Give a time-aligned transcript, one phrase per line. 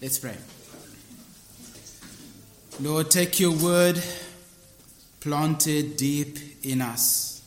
[0.00, 0.36] Let's pray.
[2.80, 4.02] Lord, take your word
[5.20, 7.42] planted deep in us.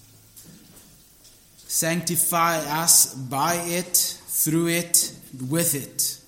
[1.58, 5.12] Sanctify us by it, through it,
[5.50, 6.20] with it.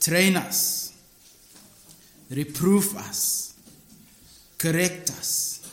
[0.00, 0.94] Train us,
[2.30, 3.54] reproof us,
[4.58, 5.66] correct us,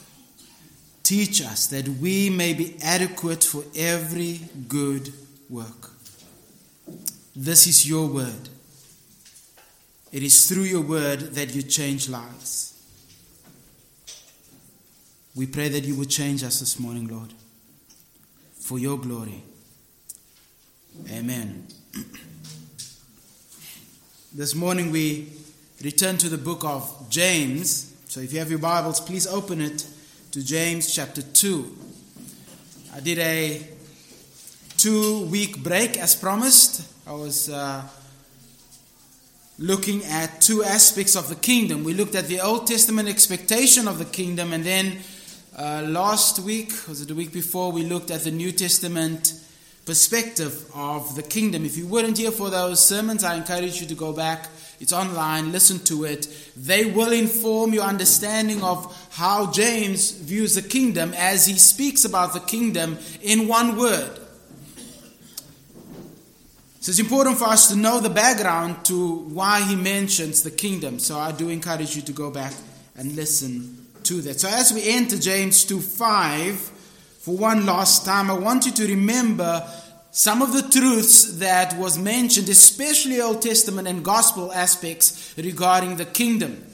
[1.03, 5.11] teach us that we may be adequate for every good
[5.49, 5.96] work.
[7.39, 8.49] This is your word.
[10.11, 12.73] It is through your word that you change lives.
[15.35, 17.31] We pray that you would change us this morning, Lord,
[18.59, 19.43] for your glory.
[21.11, 21.67] Amen.
[24.33, 25.31] This morning we
[25.83, 27.93] return to the book of James.
[28.07, 29.85] So if you have your Bibles, please open it
[30.31, 31.77] to James chapter 2.
[32.95, 33.76] I did a
[34.77, 36.87] two week break as promised.
[37.07, 37.81] I was uh,
[39.57, 41.83] looking at two aspects of the kingdom.
[41.83, 44.99] We looked at the Old Testament expectation of the kingdom, and then
[45.57, 49.33] uh, last week, was it the week before, we looked at the New Testament
[49.87, 51.65] perspective of the kingdom.
[51.65, 54.47] If you weren't here for those sermons, I encourage you to go back.
[54.79, 56.27] It's online, listen to it.
[56.55, 62.33] They will inform your understanding of how James views the kingdom as he speaks about
[62.33, 64.19] the kingdom in one word.
[66.87, 70.99] So it's important for us to know the background to why he mentions the kingdom.
[70.99, 72.53] So I do encourage you to go back
[72.95, 74.39] and listen to that.
[74.39, 78.87] So as we enter James 2 5, for one last time, I want you to
[78.87, 79.69] remember
[80.11, 86.05] some of the truths that was mentioned, especially Old Testament and gospel aspects regarding the
[86.05, 86.65] kingdom.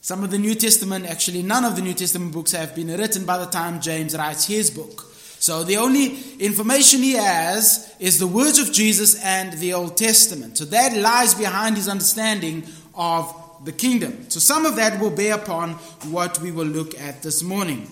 [0.00, 3.26] Some of the New Testament, actually, none of the New Testament books have been written
[3.26, 5.12] by the time James writes his book.
[5.46, 10.58] So the only information he has is the words of Jesus and the Old Testament.
[10.58, 12.64] So that lies behind his understanding
[12.96, 13.32] of
[13.64, 14.28] the kingdom.
[14.28, 15.74] So some of that will bear upon
[16.10, 17.88] what we will look at this morning.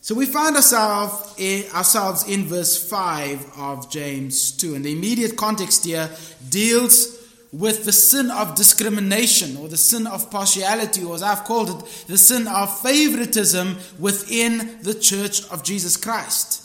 [0.00, 4.76] So we find ourselves in, ourselves in verse 5 of James 2.
[4.76, 6.08] And the immediate context here
[6.48, 7.15] deals
[7.58, 12.04] with the sin of discrimination or the sin of partiality, or as I've called it,
[12.06, 16.62] the sin of favoritism within the church of Jesus Christ.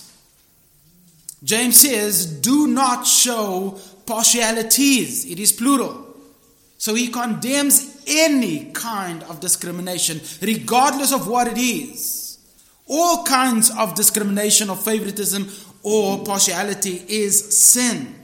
[1.43, 5.25] James says, Do not show partialities.
[5.25, 6.07] It is plural.
[6.77, 12.37] So he condemns any kind of discrimination, regardless of what it is.
[12.87, 15.47] All kinds of discrimination or favoritism
[15.83, 18.20] or partiality is sin.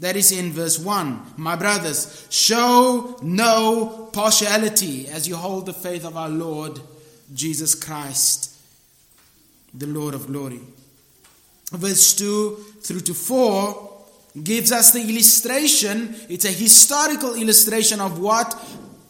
[0.00, 1.34] That is in verse 1.
[1.36, 6.80] My brothers, show no partiality as you hold the faith of our Lord
[7.34, 8.56] Jesus Christ,
[9.74, 10.60] the Lord of glory.
[11.70, 13.90] Verse 2 through to 4
[14.42, 16.16] gives us the illustration.
[16.28, 18.54] It's a historical illustration of what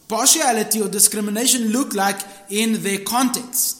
[0.08, 2.18] partiality or discrimination look like
[2.50, 3.79] in their context.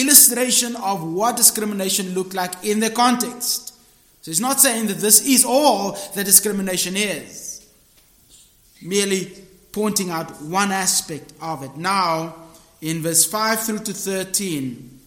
[0.00, 3.74] illustration of what discrimination looked like in the context.
[4.22, 7.66] So he's not saying that this is all that discrimination is,
[8.82, 9.32] merely
[9.72, 11.76] pointing out one aspect of it.
[11.76, 12.34] Now,
[12.80, 14.98] in verse 5 through to 13,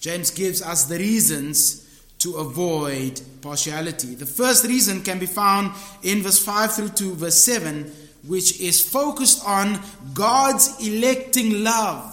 [0.00, 1.82] James gives us the reasons
[2.18, 4.14] to avoid partiality.
[4.14, 7.92] The first reason can be found in verse 5 through to verse 7,
[8.26, 9.80] which is focused on
[10.14, 12.11] God's electing love.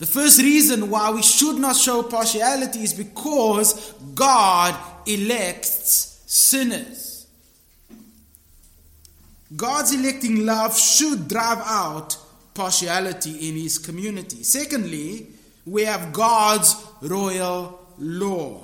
[0.00, 4.74] The first reason why we should not show partiality is because God
[5.06, 7.26] elects sinners.
[9.54, 12.16] God's electing love should drive out
[12.54, 14.42] partiality in his community.
[14.42, 15.26] Secondly,
[15.66, 18.62] we have God's royal law.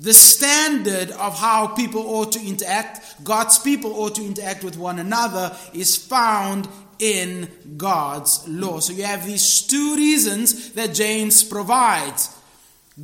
[0.00, 4.98] The standard of how people ought to interact, God's people ought to interact with one
[4.98, 6.66] another, is found
[7.00, 8.78] in God's law.
[8.78, 12.36] So you have these two reasons that James provides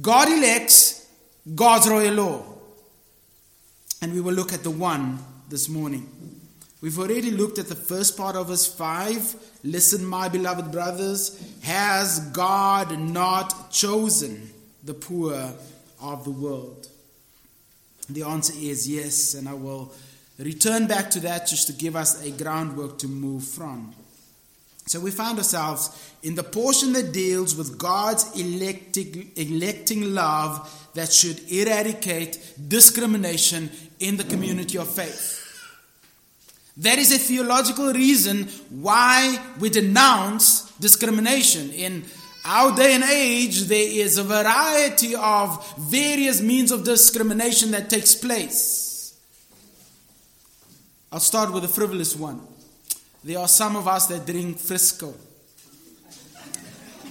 [0.00, 1.08] God elects,
[1.54, 2.44] God's royal law.
[4.02, 6.08] And we will look at the one this morning.
[6.82, 9.34] We've already looked at the first part of verse 5.
[9.64, 14.50] Listen, my beloved brothers, has God not chosen
[14.84, 15.54] the poor
[16.00, 16.88] of the world?
[18.08, 19.92] The answer is yes, and I will
[20.38, 23.94] return back to that just to give us a groundwork to move from.
[24.86, 31.12] So we find ourselves in the portion that deals with God's electing, electing love that
[31.12, 32.38] should eradicate
[32.68, 35.42] discrimination in the community of faith.
[36.76, 41.70] That is a theological reason why we denounce discrimination.
[41.72, 42.04] In
[42.44, 48.14] our day and age, there is a variety of various means of discrimination that takes
[48.14, 48.85] place.
[51.16, 52.42] I'll start with a frivolous one.
[53.24, 55.14] There are some of us that drink Frisco.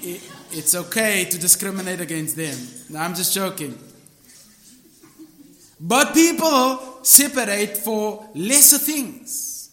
[0.03, 2.55] it's okay to discriminate against them.
[2.91, 3.75] No, I'm just joking.
[5.79, 9.71] But people separate for lesser things.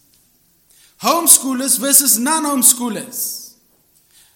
[1.03, 3.53] Homeschoolers versus non homeschoolers.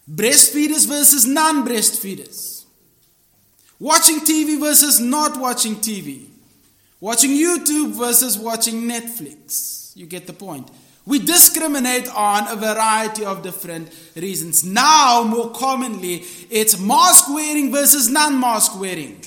[0.07, 2.65] Breastfeeders versus non breastfeeders.
[3.79, 6.27] Watching TV versus not watching TV.
[6.99, 9.76] Watching YouTube versus watching Netflix.
[9.97, 10.69] You get the point.
[11.07, 14.63] We discriminate on a variety of different reasons.
[14.63, 19.19] Now, more commonly, it's mask wearing versus non mask wearing.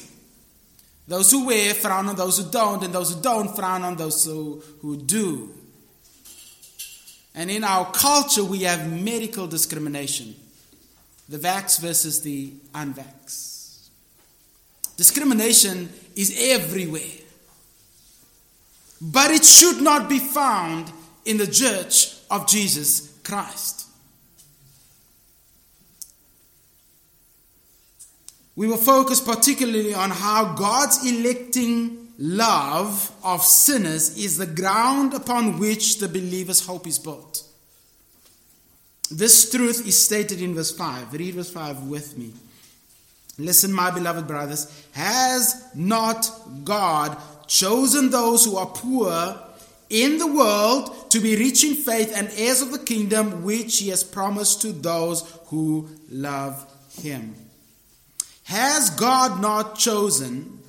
[1.09, 4.25] Those who wear frown on those who don't, and those who don't frown on those
[4.25, 5.53] who, who do.
[7.35, 10.37] And in our culture, we have medical discrimination
[11.29, 13.89] the vax versus the unvax.
[14.97, 17.20] Discrimination is everywhere.
[19.01, 20.93] But it should not be found
[21.25, 23.87] in the church of Jesus Christ.
[28.57, 35.59] We will focus particularly on how God's electing love of sinners is the ground upon
[35.59, 37.43] which the believer's hope is built.
[39.11, 41.15] This truth is stated in verse 5.
[41.15, 42.33] Read verse 5 with me.
[43.39, 46.31] Listen, my beloved brothers, has not
[46.63, 47.17] God
[47.51, 49.37] chosen those who are poor
[49.91, 53.89] in the world to be rich in faith and heirs of the kingdom which he
[53.89, 56.65] has promised to those who love
[57.03, 57.35] him.
[58.45, 60.61] Has God not chosen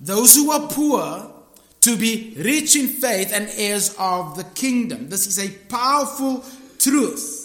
[0.00, 1.32] those who are poor
[1.80, 5.08] to be rich in faith and heirs of the kingdom?
[5.08, 6.44] This is a powerful
[6.78, 7.42] truth.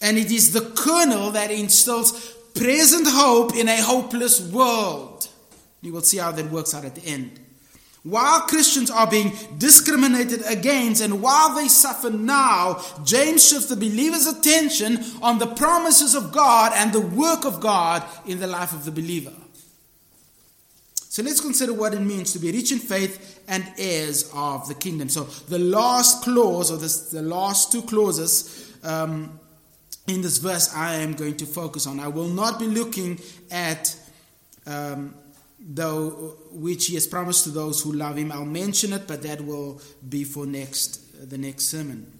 [0.00, 2.12] And it is the kernel that instills
[2.54, 5.28] present hope in a hopeless world.
[5.86, 7.38] You will see how that works out at the end.
[8.02, 14.26] While Christians are being discriminated against and while they suffer now, James shifts the believer's
[14.26, 18.84] attention on the promises of God and the work of God in the life of
[18.84, 19.32] the believer.
[20.96, 24.74] So let's consider what it means to be rich in faith and heirs of the
[24.74, 25.08] kingdom.
[25.08, 29.38] So the last clause, or this, the last two clauses um,
[30.08, 32.00] in this verse, I am going to focus on.
[32.00, 33.20] I will not be looking
[33.52, 33.96] at.
[34.66, 35.14] Um,
[35.68, 38.30] though which he has promised to those who love him.
[38.30, 42.12] I'll mention it, but that will be for next the next sermon.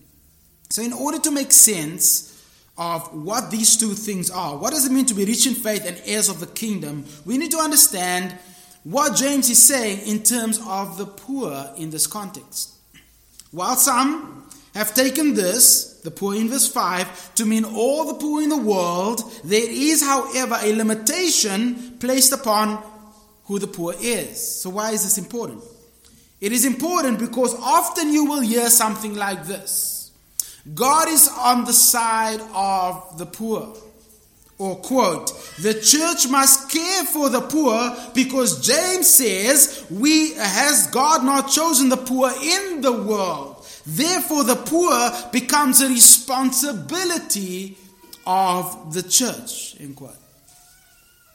[0.71, 2.33] So, in order to make sense
[2.77, 5.87] of what these two things are, what does it mean to be rich in faith
[5.87, 7.05] and heirs of the kingdom?
[7.25, 8.37] We need to understand
[8.83, 12.73] what James is saying in terms of the poor in this context.
[13.53, 18.43] While some have taken this, the poor in verse 5, to mean all the poor
[18.43, 22.83] in the world, there is, however, a limitation placed upon
[23.47, 24.61] who the poor is.
[24.63, 25.63] So, why is this important?
[26.41, 30.13] It is important because often you will hear something like this
[30.75, 33.75] God is on the side of the poor.
[34.59, 35.27] Or, quote,
[35.61, 41.91] the church must care for the poor because James says, we, has God not chosen
[41.91, 43.67] the poor in the world?
[43.85, 47.77] Therefore, the poor becomes a responsibility
[48.27, 50.17] of the church, end quote.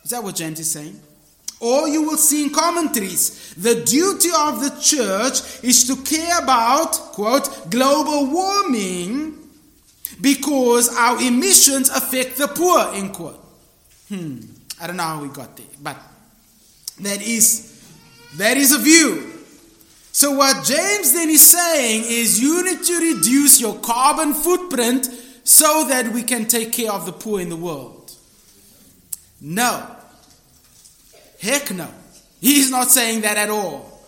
[0.04, 1.00] Is that what James is saying?
[1.62, 6.92] Or you will see in commentaries, the duty of the church is to care about,
[7.14, 9.38] quote, global warming
[10.20, 13.40] because our emissions affect the poor, end quote.
[14.10, 14.40] Hmm,
[14.82, 15.98] I don't know how we got there, but
[17.02, 17.80] that is,
[18.38, 19.32] that is a view.
[20.12, 25.08] So what James then is saying is you need to reduce your carbon footprint
[25.44, 28.12] so that we can take care of the poor in the world.
[29.40, 29.98] No.
[31.42, 31.90] Heck no.
[32.40, 34.00] He's not saying that at all.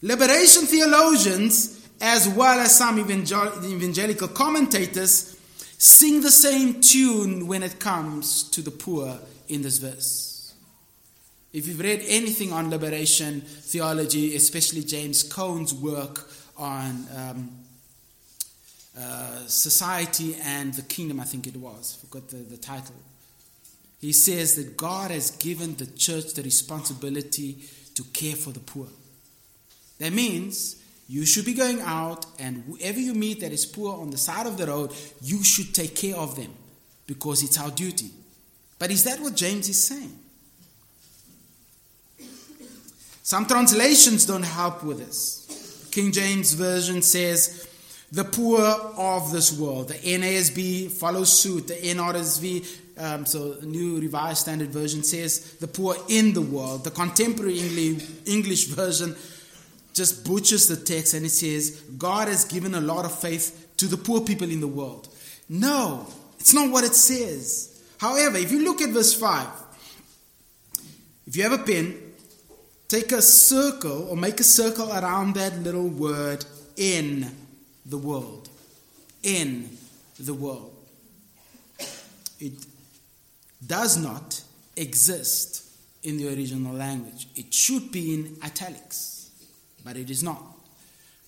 [0.00, 5.38] Liberation theologians, as well as some evangelical commentators,
[5.76, 10.54] sing the same tune when it comes to the poor in this verse.
[11.52, 17.50] If you've read anything on liberation theology, especially James Cone's work on um,
[18.98, 22.94] uh, society and the kingdom, I think it was, forgot the, the title.
[24.00, 27.58] He says that God has given the church the responsibility
[27.94, 28.86] to care for the poor.
[29.98, 30.76] That means
[31.08, 34.46] you should be going out, and whoever you meet that is poor on the side
[34.46, 36.54] of the road, you should take care of them
[37.06, 38.10] because it's our duty.
[38.78, 40.16] But is that what James is saying?
[43.22, 45.88] Some translations don't help with this.
[45.90, 47.68] King James Version says,
[48.10, 49.88] the poor of this world.
[49.88, 51.68] The NASB follows suit.
[51.68, 56.84] The NRSV, um, so the New Revised Standard Version says the poor in the world.
[56.84, 57.58] The contemporary
[58.26, 59.14] English version
[59.94, 63.86] just butchers the text and it says, God has given a lot of faith to
[63.86, 65.08] the poor people in the world.
[65.48, 66.06] No,
[66.38, 67.82] it's not what it says.
[67.98, 69.46] However, if you look at verse 5,
[71.26, 71.96] if you have a pen,
[72.86, 76.44] take a circle or make a circle around that little word
[76.76, 77.30] in
[77.84, 78.48] the world.
[79.22, 79.76] In
[80.18, 80.74] the world.
[82.40, 82.52] It
[83.66, 84.42] does not
[84.76, 85.64] exist
[86.02, 87.28] in the original language.
[87.34, 89.18] It should be in italics
[89.88, 90.42] but it is not.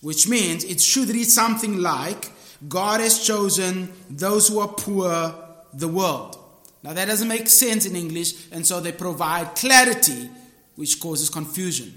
[0.02, 2.30] Which means it should read something like
[2.68, 5.34] God has chosen those who are poor,
[5.72, 6.36] the world.
[6.82, 10.28] Now that doesn't make sense in English, and so they provide clarity,
[10.76, 11.92] which causes confusion.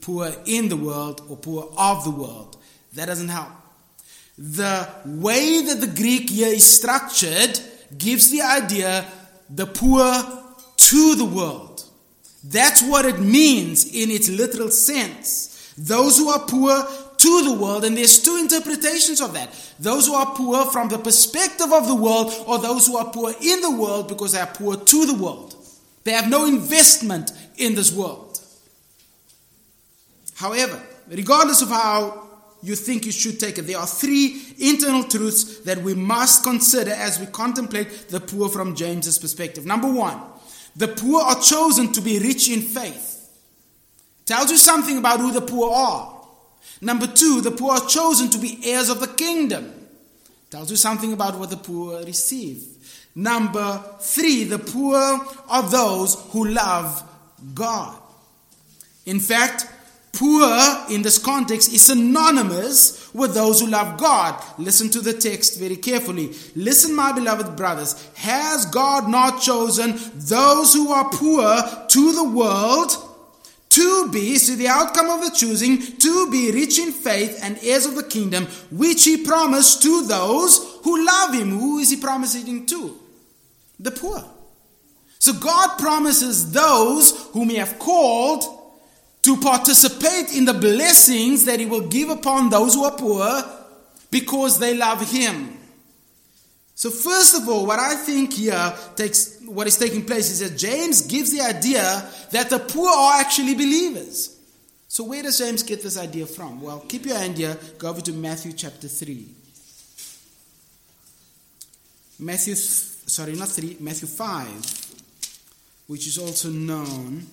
[0.00, 2.56] Poor in the world or poor of the world.
[2.94, 3.50] That doesn't help.
[4.38, 7.58] The way that the Greek here is structured
[7.96, 9.04] gives the idea
[9.50, 10.12] the poor
[10.76, 11.84] to the world.
[12.44, 15.74] That's what it means in its literal sense.
[15.76, 16.86] Those who are poor
[17.18, 19.50] to the world, and there's two interpretations of that.
[19.78, 23.32] Those who are poor from the perspective of the world, or those who are poor
[23.40, 25.54] in the world because they are poor to the world.
[26.04, 28.40] They have no investment in this world.
[30.36, 32.27] However, regardless of how
[32.62, 36.90] you think you should take it, there are three internal truths that we must consider
[36.90, 39.64] as we contemplate the poor from James's perspective.
[39.64, 40.20] Number one,
[40.74, 43.14] the poor are chosen to be rich in faith.
[44.24, 46.18] Tells you something about who the poor are.
[46.80, 49.72] Number two, the poor are chosen to be heirs of the kingdom.
[50.50, 52.64] Tells you something about what the poor receive.
[53.14, 54.96] Number three, the poor
[55.48, 57.02] are those who love
[57.54, 57.98] God.
[59.06, 59.66] In fact,
[60.18, 64.42] poor in this context is synonymous with those who love God.
[64.58, 66.34] Listen to the text very carefully.
[66.56, 67.94] Listen, my beloved brothers.
[68.16, 73.04] Has God not chosen those who are poor to the world?
[73.70, 77.86] to be, so the outcome of the choosing, to be rich in faith and heirs
[77.86, 81.50] of the kingdom, which he promised to those who love him.
[81.50, 82.98] Who is he promising to?
[83.78, 84.24] The poor.
[85.20, 88.57] So God promises those whom he have called
[89.22, 93.42] to participate in the blessings that he will give upon those who are poor
[94.10, 95.58] because they love him.
[96.74, 100.56] So, first of all, what I think here takes what is taking place is that
[100.56, 104.36] James gives the idea that the poor are actually believers.
[104.86, 106.62] So, where does James get this idea from?
[106.62, 109.26] Well, keep your hand here, go over to Matthew chapter 3.
[112.20, 114.94] Matthew, sorry, not 3, Matthew 5,
[115.88, 117.26] which is also known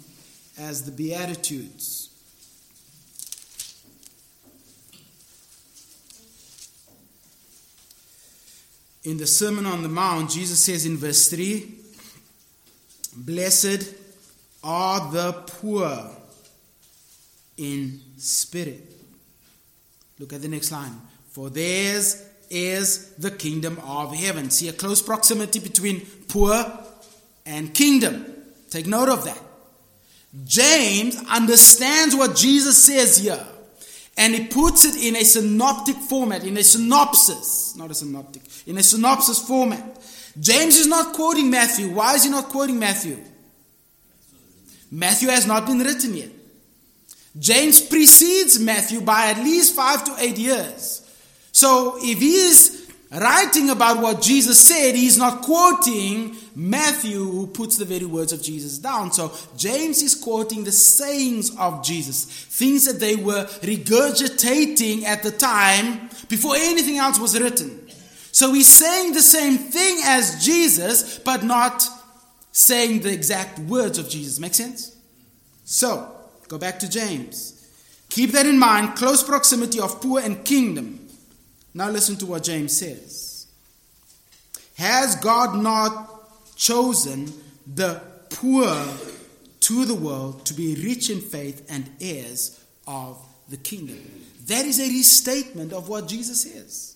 [0.58, 2.06] as the Beatitudes.
[9.06, 11.74] in the Sermon on the Mount, Jesus says in verse 3
[13.18, 13.94] Blessed
[14.64, 16.10] are the poor
[17.56, 18.82] in spirit.
[20.20, 21.00] Look at the next line.
[21.30, 24.50] For theirs is the kingdom of heaven.
[24.50, 26.66] See a close proximity between poor
[27.46, 28.26] and kingdom.
[28.70, 29.40] Take note of that.
[30.44, 33.46] James understands what Jesus says here
[34.18, 38.78] and he puts it in a synoptic format, in a synopsis, not a synoptic, in
[38.78, 39.84] a synopsis format.
[40.40, 41.90] James is not quoting Matthew.
[41.90, 43.18] Why is he not quoting Matthew?
[44.92, 46.30] Matthew has not been written yet.
[47.38, 51.02] James precedes Matthew by at least five to eight years.
[51.52, 52.85] So if he is
[53.20, 58.42] writing about what Jesus said, he's not quoting Matthew, who puts the very words of
[58.42, 59.12] Jesus down.
[59.12, 65.32] So James is quoting the sayings of Jesus, things that they were regurgitating at the
[65.32, 67.88] time before anything else was written.
[68.32, 71.88] So he's saying the same thing as Jesus, but not
[72.52, 74.40] saying the exact words of Jesus.
[74.40, 74.96] Make sense?
[75.66, 76.16] So,
[76.48, 77.56] go back to James.
[78.10, 81.05] Keep that in mind close proximity of poor and kingdom.
[81.76, 83.48] Now listen to what James says.
[84.78, 87.32] Has God not chosen
[87.68, 88.74] the poor
[89.60, 93.18] to the world to be rich in faith and heirs of
[93.50, 94.00] the kingdom?
[94.48, 96.96] That is a restatement of what Jesus is.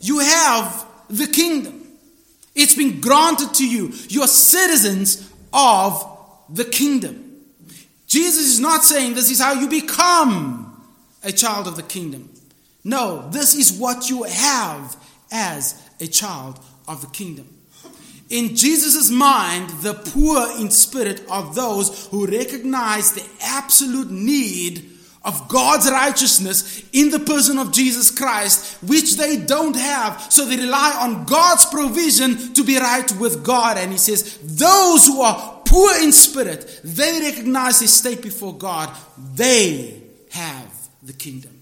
[0.00, 1.86] You have the kingdom.
[2.54, 3.92] It's been granted to you.
[4.08, 7.42] You're citizens of the kingdom.
[8.06, 10.90] Jesus is not saying this is how you become
[11.22, 12.30] a child of the kingdom.
[12.82, 14.96] No, this is what you have
[15.30, 16.58] as a child
[16.88, 17.48] of the kingdom.
[18.30, 24.88] In Jesus' mind, the poor in spirit are those who recognize the absolute need
[25.22, 30.32] of God's righteousness in the person of Jesus Christ, which they don't have.
[30.32, 33.76] So they rely on God's provision to be right with God.
[33.76, 38.96] And he says, those who are poor in spirit, they recognize their state before God.
[39.34, 40.72] They have
[41.02, 41.59] the kingdom.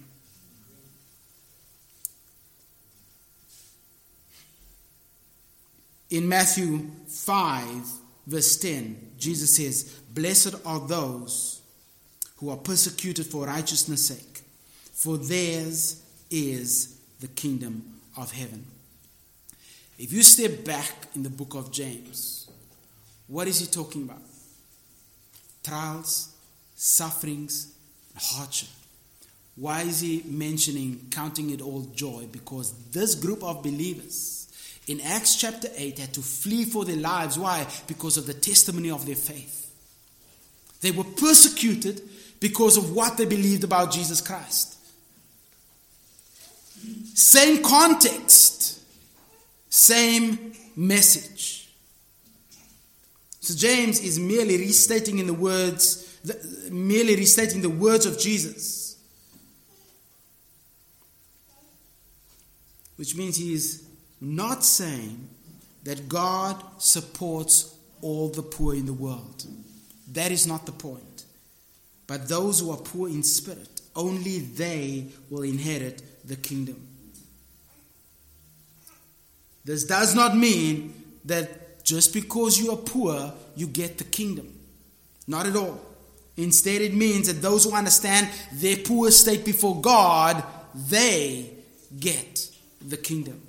[6.10, 7.68] In Matthew 5,
[8.26, 11.60] verse 10, Jesus says, Blessed are those
[12.36, 14.40] who are persecuted for righteousness' sake,
[14.92, 18.64] for theirs is the kingdom of heaven.
[19.98, 22.48] If you step back in the book of James,
[23.26, 24.22] what is he talking about?
[25.62, 26.32] Trials,
[26.76, 27.74] sufferings,
[28.16, 28.68] hardship.
[29.56, 32.28] Why is he mentioning counting it all joy?
[32.30, 34.37] Because this group of believers
[34.88, 37.38] in Acts chapter 8 had to flee for their lives.
[37.38, 37.66] Why?
[37.86, 39.70] Because of the testimony of their faith.
[40.80, 42.00] They were persecuted
[42.40, 44.76] because of what they believed about Jesus Christ.
[47.14, 48.80] Same context,
[49.68, 51.68] same message.
[53.40, 56.18] So James is merely restating in the words,
[56.70, 58.96] merely restating the words of Jesus,
[62.96, 63.87] which means he is
[64.20, 65.28] not saying
[65.84, 69.44] that God supports all the poor in the world.
[70.12, 71.24] That is not the point.
[72.06, 76.86] But those who are poor in spirit, only they will inherit the kingdom.
[79.64, 80.94] This does not mean
[81.26, 84.54] that just because you are poor, you get the kingdom.
[85.26, 85.80] Not at all.
[86.38, 90.42] Instead, it means that those who understand their poor state before God,
[90.74, 91.50] they
[91.98, 92.48] get
[92.86, 93.42] the kingdom.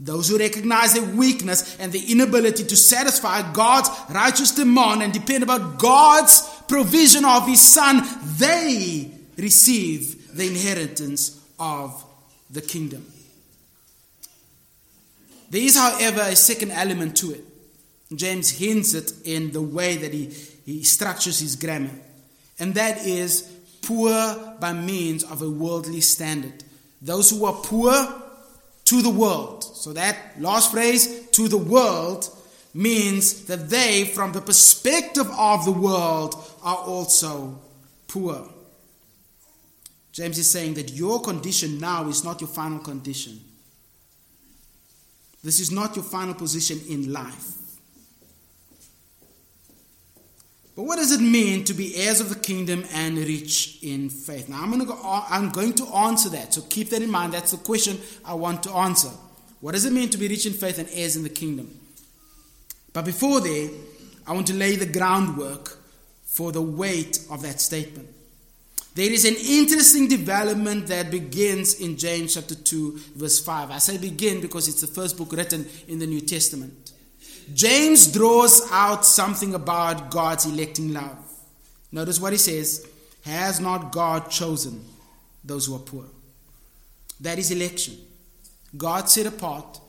[0.00, 5.44] Those who recognize their weakness and the inability to satisfy God's righteous demand and depend
[5.44, 8.02] upon God's provision of His Son,
[8.36, 12.04] they receive the inheritance of
[12.50, 13.06] the kingdom.
[15.50, 17.44] There is, however, a second element to it.
[18.14, 20.26] James hints it in the way that he,
[20.64, 21.90] he structures his grammar,
[22.58, 23.42] and that is
[23.82, 26.64] poor by means of a worldly standard.
[27.00, 27.92] Those who are poor
[28.84, 29.64] to the world.
[29.64, 32.28] So that last phrase, to the world,
[32.74, 37.58] means that they, from the perspective of the world, are also
[38.08, 38.48] poor.
[40.12, 43.40] James is saying that your condition now is not your final condition.
[45.42, 47.63] This is not your final position in life.
[50.76, 54.48] But what does it mean to be heirs of the kingdom and rich in faith?
[54.48, 56.54] Now I'm going to go I'm going to answer that.
[56.54, 57.32] So keep that in mind.
[57.32, 59.10] That's the question I want to answer.
[59.60, 61.78] What does it mean to be rich in faith and heirs in the kingdom?
[62.92, 63.70] But before there,
[64.26, 65.78] I want to lay the groundwork
[66.24, 68.08] for the weight of that statement.
[68.94, 73.70] There is an interesting development that begins in James chapter 2, verse 5.
[73.70, 76.92] I say begin because it's the first book written in the New Testament.
[77.52, 81.18] James draws out something about God's electing love.
[81.92, 82.86] Notice what he says
[83.24, 84.84] Has not God chosen
[85.44, 86.04] those who are poor?
[87.20, 87.96] That is election.
[88.76, 89.80] God set apart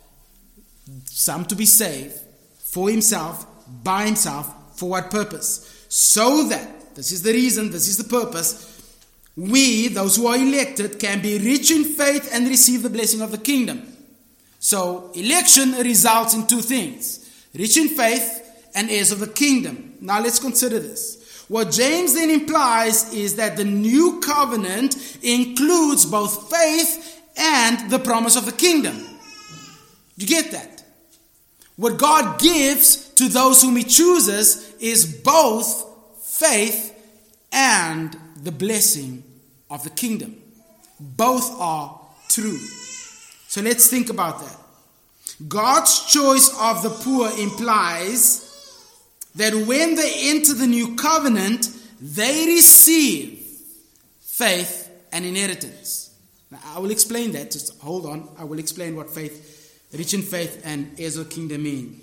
[1.06, 2.20] some to be saved
[2.58, 3.46] for himself,
[3.84, 5.86] by himself, for what purpose?
[5.90, 8.72] So that, this is the reason, this is the purpose,
[9.36, 13.32] we, those who are elected, can be rich in faith and receive the blessing of
[13.32, 13.92] the kingdom.
[14.60, 17.25] So, election results in two things
[17.58, 19.96] rich in faith and heirs of the kingdom.
[20.02, 21.46] Now let's consider this.
[21.48, 28.36] What James then implies is that the new covenant includes both faith and the promise
[28.36, 29.04] of the kingdom.
[30.18, 30.84] You get that?
[31.76, 35.86] What God gives to those whom He chooses is both
[36.24, 36.94] faith
[37.52, 39.24] and the blessing
[39.70, 40.42] of the kingdom.
[41.00, 42.58] Both are true.
[43.48, 44.58] So let's think about that.
[45.48, 48.42] God's choice of the poor implies
[49.36, 51.70] that when they enter the new covenant,
[52.00, 53.46] they receive
[54.22, 56.14] faith and inheritance.
[56.52, 57.52] Now, I will explain that.
[57.52, 58.30] Just hold on.
[58.38, 62.00] I will explain what faith, rich in faith, and heirs of kingdom mean.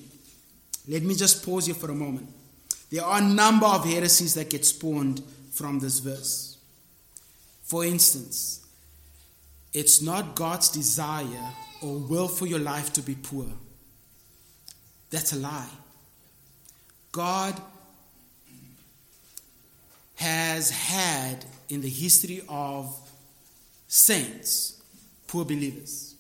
[0.88, 2.28] Let me just pause here for a moment.
[2.90, 6.58] There are a number of heresies that get spawned from this verse.
[7.62, 8.66] For instance,
[9.72, 13.46] it's not God's desire or will for your life to be poor.
[15.10, 15.68] That's a lie.
[17.10, 17.60] God
[20.16, 22.96] has had in the history of
[23.88, 24.80] saints,
[25.26, 26.14] poor believers.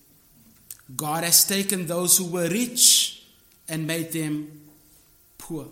[0.94, 3.24] God has taken those who were rich
[3.68, 4.60] and made them
[5.38, 5.66] poor.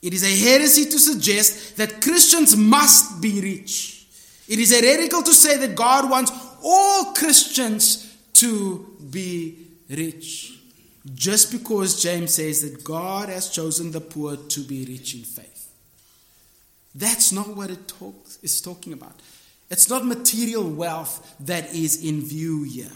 [0.00, 4.06] It is a heresy to suggest that Christians must be rich.
[4.48, 6.32] It is heretical to say that God wants
[6.62, 8.11] all Christians
[8.42, 9.56] to be
[9.88, 10.58] rich.
[11.14, 15.70] Just because James says that God has chosen the poor to be rich in faith.
[16.92, 19.14] That's not what it talks, is talking about.
[19.70, 22.90] It's not material wealth that is in view here.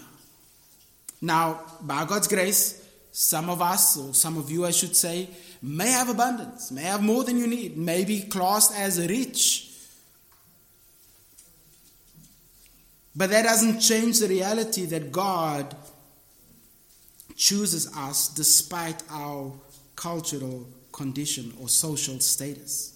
[1.23, 5.31] Now, by God's grace, some of us, or some of you, I should say,
[5.63, 9.66] may have abundance, may have more than you need, may be classed as rich.
[13.17, 15.75] But that doesn't change the reality that God
[17.35, 19.53] chooses us despite our
[19.95, 22.93] cultural condition or social status.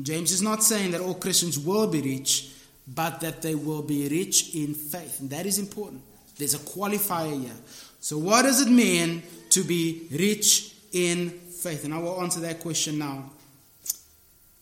[0.00, 2.52] James is not saying that all Christians will be rich,
[2.86, 5.20] but that they will be rich in faith.
[5.20, 6.02] And that is important.
[6.38, 7.56] There's a qualifier here.
[8.00, 11.84] So, what does it mean to be rich in faith?
[11.84, 13.30] And I will answer that question now.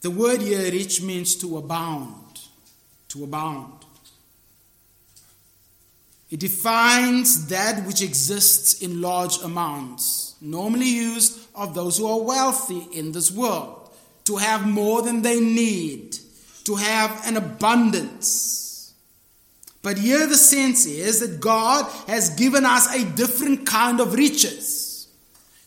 [0.01, 2.41] The word here, rich, means to abound.
[3.11, 3.78] To abound.
[6.31, 12.87] It defines that which exists in large amounts, normally used of those who are wealthy
[12.93, 13.91] in this world,
[14.25, 16.19] to have more than they need,
[16.65, 18.93] to have an abundance.
[19.81, 25.09] But here the sense is that God has given us a different kind of riches.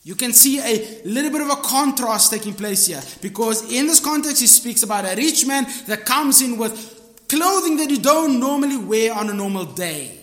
[0.03, 3.99] You can see a little bit of a contrast taking place here because in this
[3.99, 8.39] context he speaks about a rich man that comes in with clothing that you don't
[8.39, 10.20] normally wear on a normal day,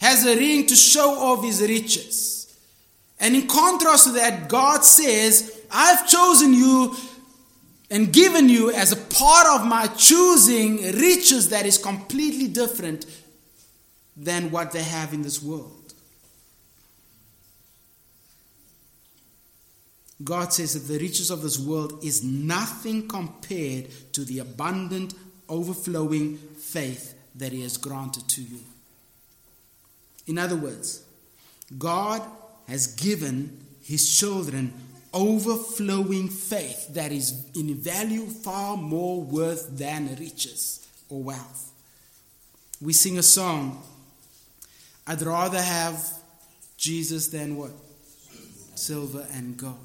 [0.00, 2.56] has a ring to show off his riches.
[3.18, 6.96] And in contrast to that, God says, I've chosen you
[7.90, 13.04] and given you as a part of my choosing riches that is completely different
[14.16, 15.76] than what they have in this world.
[20.22, 25.14] God says that the riches of this world is nothing compared to the abundant,
[25.48, 28.60] overflowing faith that He has granted to you.
[30.26, 31.02] In other words,
[31.78, 32.22] God
[32.68, 34.72] has given His children
[35.12, 41.72] overflowing faith that is in value far more worth than riches or wealth.
[42.80, 43.82] We sing a song
[45.06, 46.08] I'd rather have
[46.76, 47.72] Jesus than what?
[48.76, 49.76] Silver and gold.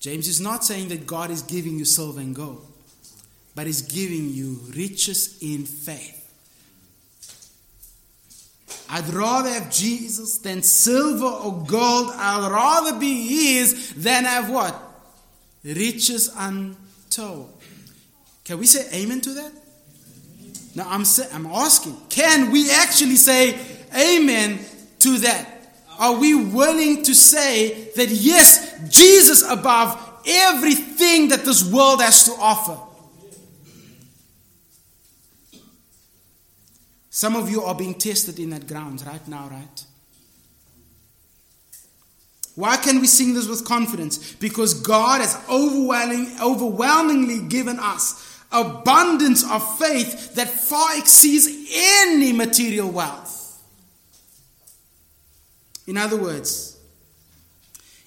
[0.00, 2.66] James is not saying that God is giving you silver and gold,
[3.54, 6.21] but He's giving you riches in faith.
[8.88, 12.10] I'd rather have Jesus than silver or gold.
[12.14, 14.80] I'd rather be His than have what?
[15.64, 17.52] Riches untold.
[18.44, 19.52] Can we say amen to that?
[20.74, 23.58] Now I'm, say, I'm asking, can we actually say
[23.96, 24.58] amen
[25.00, 25.48] to that?
[25.98, 32.32] Are we willing to say that yes, Jesus above everything that this world has to
[32.32, 32.78] offer?
[37.14, 39.84] Some of you are being tested in that ground right now, right?
[42.54, 44.32] Why can we sing this with confidence?
[44.32, 52.90] Because God has overwhelming, overwhelmingly given us abundance of faith that far exceeds any material
[52.90, 53.62] wealth.
[55.86, 56.78] In other words,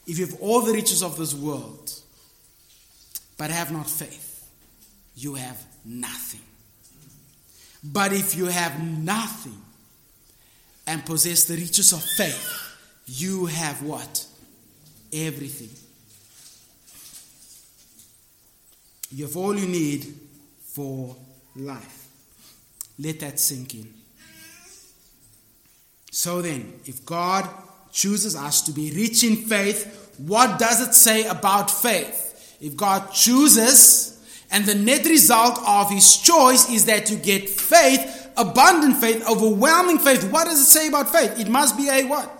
[0.08, 1.94] if you have all the riches of this world
[3.38, 4.50] but have not faith,
[5.16, 6.42] you have nothing.
[7.92, 9.62] But if you have nothing
[10.88, 12.62] and possess the riches of faith,
[13.06, 14.26] you have what?
[15.14, 15.70] Everything.
[19.12, 20.14] You have all you need
[20.74, 21.16] for
[21.56, 22.08] life.
[22.98, 23.94] Let that sink in.
[26.12, 27.48] So then, if God
[27.92, 32.58] chooses us to be rich in faith, what does it say about faith?
[32.62, 34.15] If God chooses,
[34.56, 40.00] and the net result of his choice is that you get faith, abundant faith, overwhelming
[40.00, 41.38] faith, what does it say about faith?
[41.38, 42.32] It must be a what?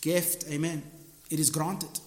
[0.00, 0.44] Gift.
[0.48, 0.84] Amen.
[1.30, 1.98] It is granted.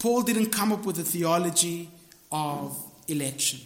[0.00, 1.88] Paul didn't come up with a theology
[2.32, 3.60] of election.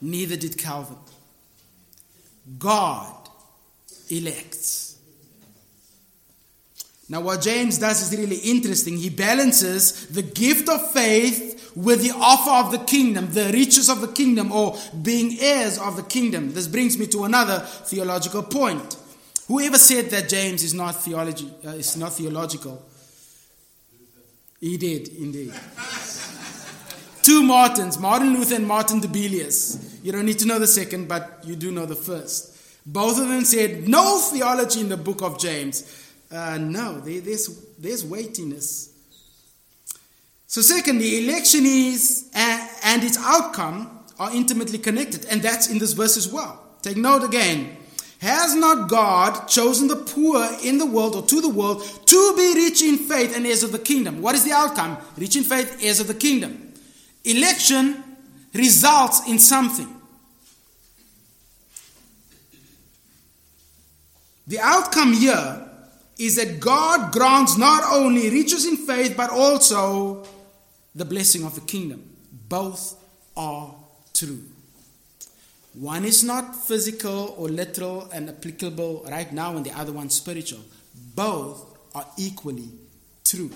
[0.00, 0.96] Neither did Calvin.
[2.58, 3.28] God
[4.08, 4.85] elects.
[7.08, 8.96] Now, what James does is really interesting.
[8.96, 14.00] He balances the gift of faith with the offer of the kingdom, the riches of
[14.00, 16.52] the kingdom, or being heirs of the kingdom.
[16.52, 18.96] This brings me to another theological point.
[19.46, 22.82] Whoever said that James is not theology uh, is not theological?
[24.60, 25.52] He did indeed.
[27.22, 30.00] two Martins, Martin Luther and Martin Dibelius.
[30.02, 32.56] You don't need to know the second, but you do know the first.
[32.86, 35.82] Both of them said, no theology in the book of James.
[36.30, 38.92] Uh, no, there, there's, there's weightiness.
[40.46, 45.92] So, secondly, election is and, and its outcome are intimately connected, and that's in this
[45.92, 46.62] verse as well.
[46.82, 47.76] Take note again.
[48.20, 52.54] Has not God chosen the poor in the world or to the world to be
[52.54, 54.22] rich in faith and heirs of the kingdom?
[54.22, 54.96] What is the outcome?
[55.18, 56.72] Rich in faith, heirs of the kingdom.
[57.24, 58.02] Election
[58.54, 59.88] results in something.
[64.46, 65.65] The outcome here
[66.18, 70.26] is that God grants not only riches in faith but also
[70.94, 72.02] the blessing of the kingdom.
[72.48, 72.96] Both
[73.36, 73.74] are
[74.14, 74.42] true.
[75.74, 80.60] One is not physical or literal and applicable right now, and the other one spiritual.
[81.14, 82.70] Both are equally
[83.24, 83.50] true.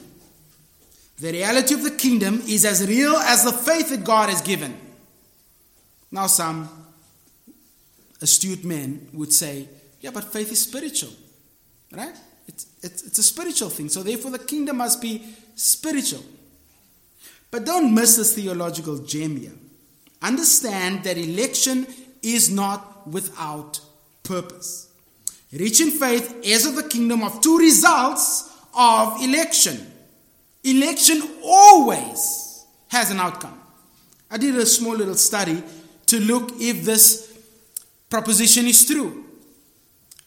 [1.19, 4.77] The reality of the kingdom is as real as the faith that God has given.
[6.11, 6.69] Now, some
[8.21, 9.69] astute men would say,
[10.01, 11.13] yeah, but faith is spiritual,
[11.93, 12.17] right?
[12.83, 13.89] It's, it's, a spiritual thing.
[13.89, 16.25] So, therefore, the kingdom must be spiritual.
[17.51, 19.53] But don't miss this theological gem here.
[20.23, 21.87] Understand that election
[22.23, 23.81] is not without
[24.23, 24.89] purpose.
[25.53, 29.93] Rich in faith, heirs of the kingdom, of two results of election.
[30.63, 33.59] Election always has an outcome.
[34.31, 35.63] I did a small little study
[36.07, 37.37] to look if this
[38.09, 39.25] proposition is true.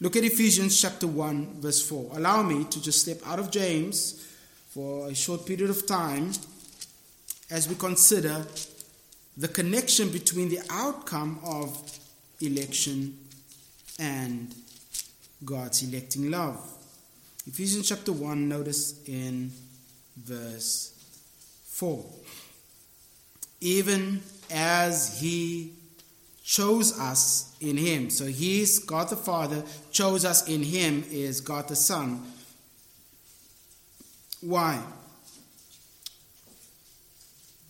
[0.03, 2.17] Look at Ephesians chapter 1, verse 4.
[2.17, 4.21] Allow me to just step out of James
[4.71, 6.33] for a short period of time
[7.49, 8.45] as we consider
[9.37, 11.81] the connection between the outcome of
[12.41, 13.17] election
[13.97, 14.53] and
[15.45, 16.59] God's electing love.
[17.47, 19.53] Ephesians chapter 1, notice in
[20.17, 21.01] verse
[21.67, 22.03] 4.
[23.61, 25.71] Even as he
[26.43, 28.10] chose us in him.
[28.10, 32.21] So he's God the Father, chose us in him is God the Son.
[34.41, 34.82] Why?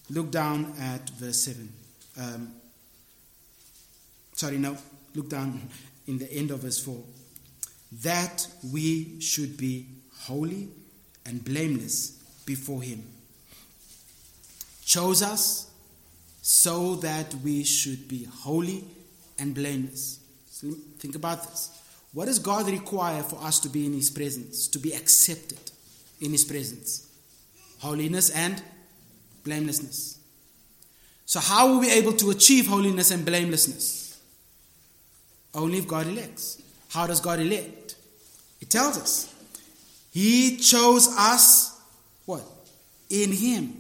[0.09, 1.73] Look down at verse 7.
[2.19, 2.53] Um,
[4.33, 4.77] sorry, no,
[5.15, 5.69] look down
[6.07, 6.97] in the end of verse 4.
[8.01, 9.87] That we should be
[10.21, 10.69] holy
[11.25, 12.11] and blameless
[12.45, 13.03] before Him.
[14.85, 15.71] Chose us
[16.45, 18.83] so that we should be holy
[19.39, 20.19] and blameless.
[20.51, 21.71] So think about this.
[22.11, 25.71] What does God require for us to be in His presence, to be accepted
[26.19, 27.09] in His presence?
[27.79, 28.61] Holiness and
[29.45, 30.19] blamelessness.
[31.25, 34.19] So, how will we able to achieve holiness and blamelessness?
[35.55, 36.61] Only if God elects.
[36.89, 37.95] How does God elect?
[38.59, 39.33] It tells us.
[40.11, 41.79] He chose us,
[42.25, 42.43] what?
[43.09, 43.79] In Him.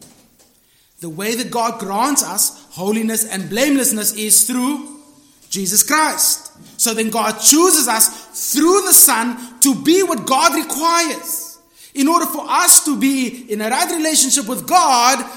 [1.03, 5.01] The way that God grants us holiness and blamelessness is through
[5.49, 6.53] Jesus Christ.
[6.79, 11.59] So then God chooses us through the Son to be what God requires.
[11.93, 15.29] In order for us to be in a right relationship with God,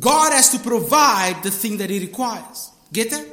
[0.00, 2.70] God has to provide the thing that He requires.
[2.90, 3.26] Get that?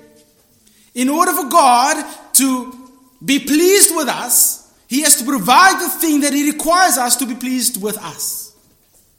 [0.96, 2.92] In order for God to
[3.24, 7.26] be pleased with us, He has to provide the thing that He requires us to
[7.26, 8.54] be pleased with us.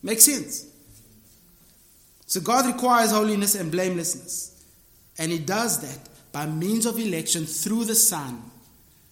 [0.03, 0.70] Makes sense?
[2.31, 4.65] So God requires holiness and blamelessness.
[5.19, 8.41] And He does that by means of election through the Son,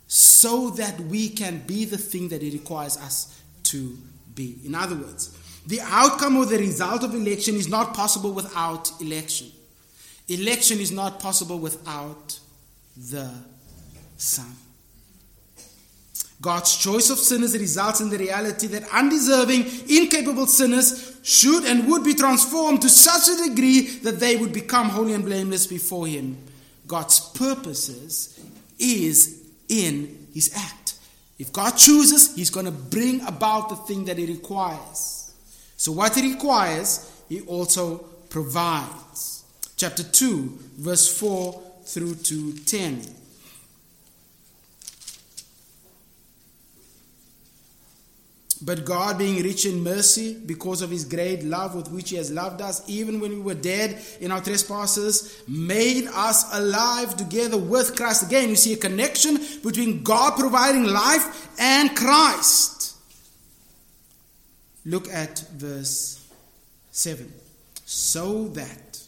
[0.07, 3.98] so that we can be the thing that He requires us to
[4.37, 4.59] be.
[4.64, 9.48] In other words, the outcome or the result of election is not possible without election.
[10.28, 12.38] Election is not possible without
[12.96, 13.35] the
[14.16, 14.54] Son.
[16.40, 22.05] God's choice of sinners results in the reality that undeserving, incapable sinners should and would
[22.05, 26.38] be transformed to such a degree that they would become holy and blameless before Him.
[26.87, 28.38] God's purposes
[28.79, 30.94] is in His act.
[31.38, 35.18] If God chooses, He's going to bring about the thing that He requires.
[35.79, 37.98] So, what he requires, he also
[38.31, 39.44] provides.
[39.77, 43.03] Chapter 2, verse 4 through to 10.
[48.61, 52.31] But God, being rich in mercy, because of his great love with which he has
[52.31, 57.94] loved us, even when we were dead in our trespasses, made us alive together with
[57.94, 58.25] Christ.
[58.25, 62.97] Again, you see a connection between God providing life and Christ.
[64.85, 66.27] Look at verse
[66.90, 67.33] 7.
[67.85, 69.03] So that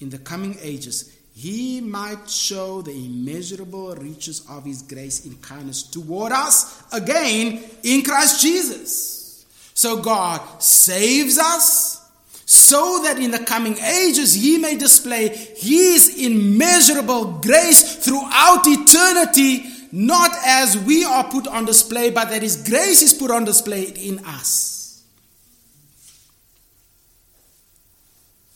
[0.00, 5.82] in the coming ages he might show the immeasurable riches of his grace in kindness
[5.82, 9.44] toward us again in Christ Jesus.
[9.74, 12.08] So God saves us
[12.46, 20.30] so that in the coming ages he may display his immeasurable grace throughout eternity, not
[20.46, 24.20] as we are put on display, but that his grace is put on display in
[24.24, 24.83] us.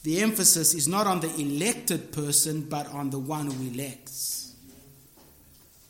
[0.09, 4.55] The emphasis is not on the elected person, but on the one who elects.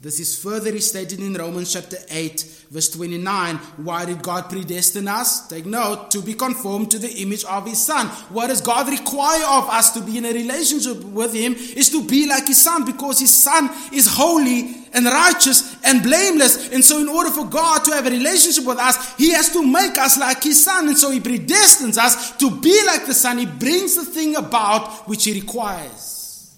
[0.01, 3.57] This is further stated in Romans chapter 8, verse 29.
[3.77, 5.47] Why did God predestine us?
[5.47, 8.09] Take note, to be conformed to the image of His Son.
[8.31, 11.55] What does God require of us to be in a relationship with Him?
[11.55, 16.71] Is to be like His Son because His Son is holy and righteous and blameless.
[16.71, 19.65] And so, in order for God to have a relationship with us, He has to
[19.65, 20.89] make us like His Son.
[20.89, 23.39] And so, He predestines us to be like the Son.
[23.39, 26.55] He brings the thing about which He requires.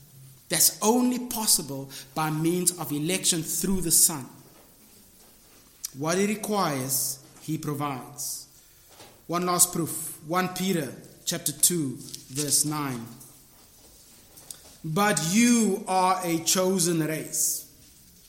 [0.49, 4.27] That's only possible by means of election through the Son.
[5.97, 8.49] What He requires, He provides.
[9.27, 10.93] One last proof 1 Peter
[11.25, 11.97] chapter 2,
[12.31, 13.07] verse 9.
[14.85, 17.70] But you are a chosen race.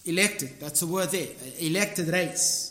[0.05, 1.27] Elected, that's the word there.
[1.59, 2.69] Elected race.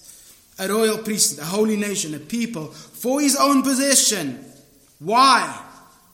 [0.59, 4.45] A royal priesthood, a holy nation, a people for his own possession.
[4.99, 5.66] Why?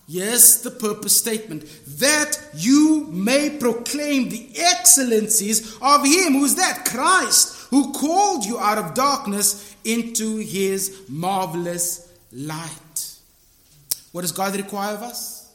[0.09, 1.64] Yes, the purpose statement
[1.98, 6.35] that you may proclaim the excellencies of Him.
[6.35, 6.85] Who's that?
[6.85, 13.16] Christ, who called you out of darkness into His marvelous light.
[14.12, 15.50] What does God require of us?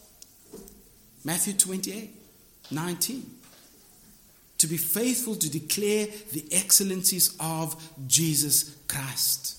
[1.24, 2.10] Matthew 28
[2.71, 3.40] 19.
[4.62, 7.76] To be faithful to declare the excellencies of
[8.08, 9.58] Jesus Christ.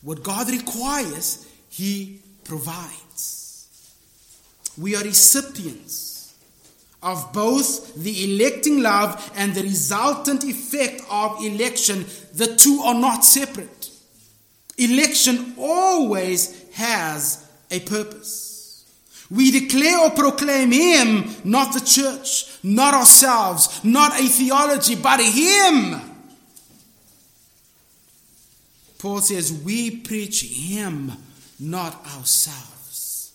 [0.00, 3.68] What God requires, He provides.
[4.76, 6.34] We are recipients
[7.04, 12.04] of both the electing love and the resultant effect of election.
[12.34, 13.90] The two are not separate.
[14.76, 18.51] Election always has a purpose.
[19.32, 26.02] We declare or proclaim Him, not the church, not ourselves, not a theology, but Him.
[28.98, 31.12] Paul says, We preach Him,
[31.58, 33.32] not ourselves.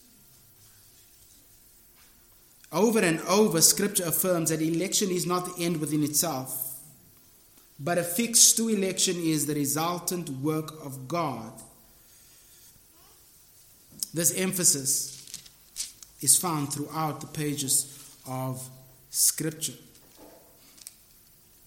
[2.71, 6.79] Over and over, Scripture affirms that election is not the end within itself,
[7.79, 11.53] but a fixed to election is the resultant work of God.
[14.13, 15.16] This emphasis
[16.21, 18.67] is found throughout the pages of
[19.09, 19.73] Scripture.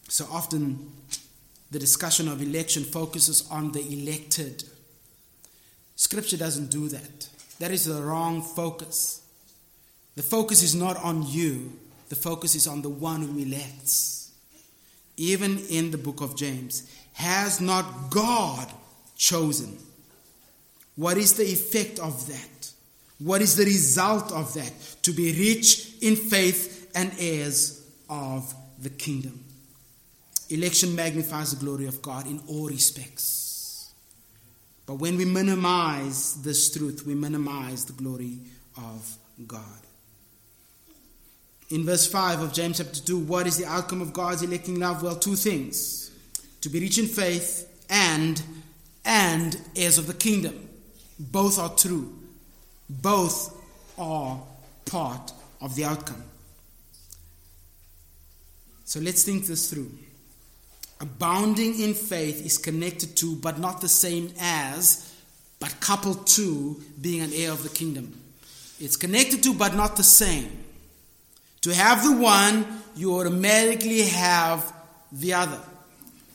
[0.08, 0.92] So often,
[1.70, 4.64] the discussion of election focuses on the elected.
[5.94, 7.28] Scripture doesn't do that.
[7.60, 9.22] That is the wrong focus.
[10.16, 11.72] The focus is not on you,
[12.08, 14.32] the focus is on the one who elects.
[15.16, 18.68] Even in the book of James, has not God
[19.16, 19.78] chosen?
[20.96, 22.59] What is the effect of that?
[23.20, 24.72] What is the result of that?
[25.02, 29.44] To be rich in faith and heirs of the kingdom.
[30.48, 33.92] Election magnifies the glory of God in all respects.
[34.86, 38.38] But when we minimize this truth, we minimize the glory
[38.76, 39.80] of God
[41.70, 45.02] in verse 5 of James chapter 2, what is the outcome of God's electing love?
[45.02, 46.10] Well, two things.
[46.62, 48.42] To be rich in faith and
[49.04, 50.68] and heirs of the kingdom.
[51.18, 52.12] Both are true.
[52.90, 53.56] Both
[53.96, 54.42] are
[54.84, 56.24] part of the outcome.
[58.84, 59.90] So let's think this through.
[61.00, 65.14] Abounding in faith is connected to, but not the same as,
[65.60, 68.20] but coupled to being an heir of the kingdom.
[68.80, 70.50] It's connected to, but not the same.
[71.62, 74.72] To have the one, you automatically have
[75.12, 75.60] the other.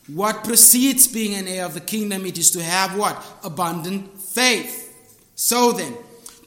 [0.08, 2.26] What precedes being an heir of the kingdom?
[2.26, 3.22] It is to have what?
[3.44, 4.84] Abundant faith.
[5.36, 5.94] So then,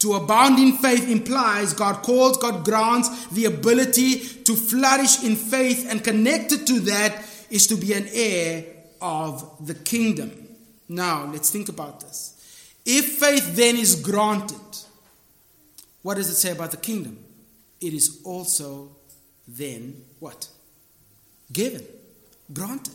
[0.00, 5.86] to abound in faith implies God calls, God grants the ability to flourish in faith,
[5.90, 8.64] and connected to that is to be an heir
[9.00, 10.32] of the kingdom.
[10.88, 12.34] Now, let's think about this.
[12.84, 14.56] If faith then is granted,
[16.02, 17.18] what does it say about the kingdom?
[17.80, 18.90] it is also
[19.46, 20.48] then what?
[21.52, 21.84] Given,
[22.52, 22.94] granted.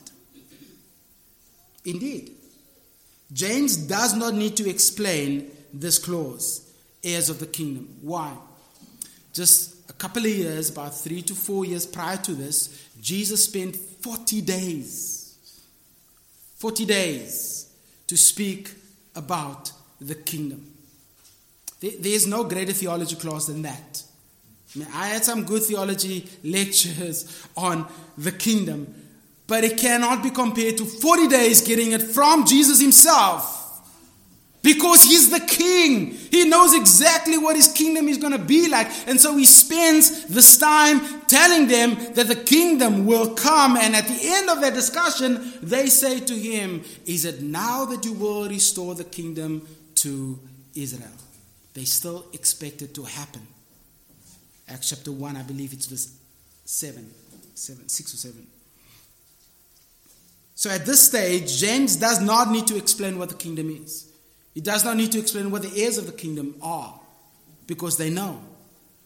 [1.86, 2.32] Indeed.
[3.32, 6.63] James does not need to explain this clause,
[7.04, 7.98] heirs of the kingdom.
[8.02, 8.34] Why?
[9.34, 13.76] Just a couple of years, about three to four years prior to this, Jesus spent
[13.76, 15.38] 40 days,
[16.58, 17.70] 40 days
[18.08, 18.72] to speak
[19.16, 20.72] about the kingdom.
[21.80, 24.04] There's no greater theology class than that.
[24.94, 27.88] I had some good theology lectures on
[28.18, 28.94] the kingdom,
[29.46, 33.63] but it cannot be compared to 40 days getting it from Jesus himself.
[34.64, 36.12] Because he's the king.
[36.12, 38.88] He knows exactly what his kingdom is going to be like.
[39.08, 43.76] And so he spends this time telling them that the kingdom will come.
[43.76, 48.06] And at the end of that discussion, they say to him, Is it now that
[48.06, 50.40] you will restore the kingdom to
[50.74, 51.12] Israel?
[51.74, 53.46] They still expect it to happen.
[54.70, 56.16] Acts chapter 1, I believe it's verse
[56.64, 57.12] 7,
[57.54, 58.48] 7 6 or 7.
[60.56, 64.13] So at this stage, James does not need to explain what the kingdom is.
[64.54, 67.00] He does not need to explain what the heirs of the kingdom are
[67.66, 68.42] because they know.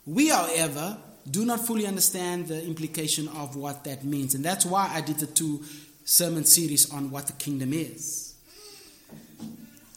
[0.05, 0.97] We, however,
[1.29, 4.35] do not fully understand the implication of what that means.
[4.35, 5.63] And that's why I did the two
[6.05, 8.35] sermon series on what the kingdom is.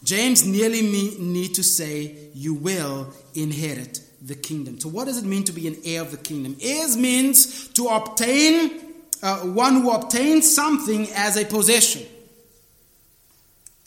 [0.03, 4.79] James nearly need to say, You will inherit the kingdom.
[4.79, 6.57] So, what does it mean to be an heir of the kingdom?
[6.61, 8.81] Heirs means to obtain,
[9.21, 12.03] uh, one who obtains something as a possession.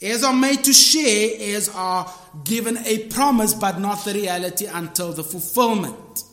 [0.01, 2.11] Heirs are made to share, heirs are
[2.43, 6.23] given a promise, but not the reality until the fulfillment.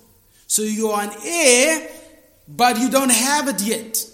[0.47, 1.89] So you are an heir,
[2.49, 4.05] but you don't have it yet.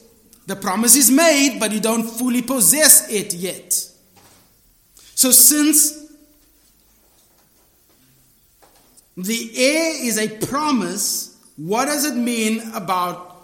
[0.46, 3.72] The promise is made, but you don't fully possess it yet.
[5.14, 6.06] So since
[9.16, 13.36] the heir is a promise, what does it mean about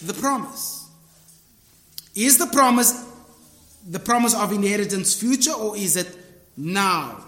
[0.00, 0.88] the promise?
[2.14, 3.03] Is the promise
[3.86, 6.08] the promise of inheritance future or is it
[6.56, 7.22] now?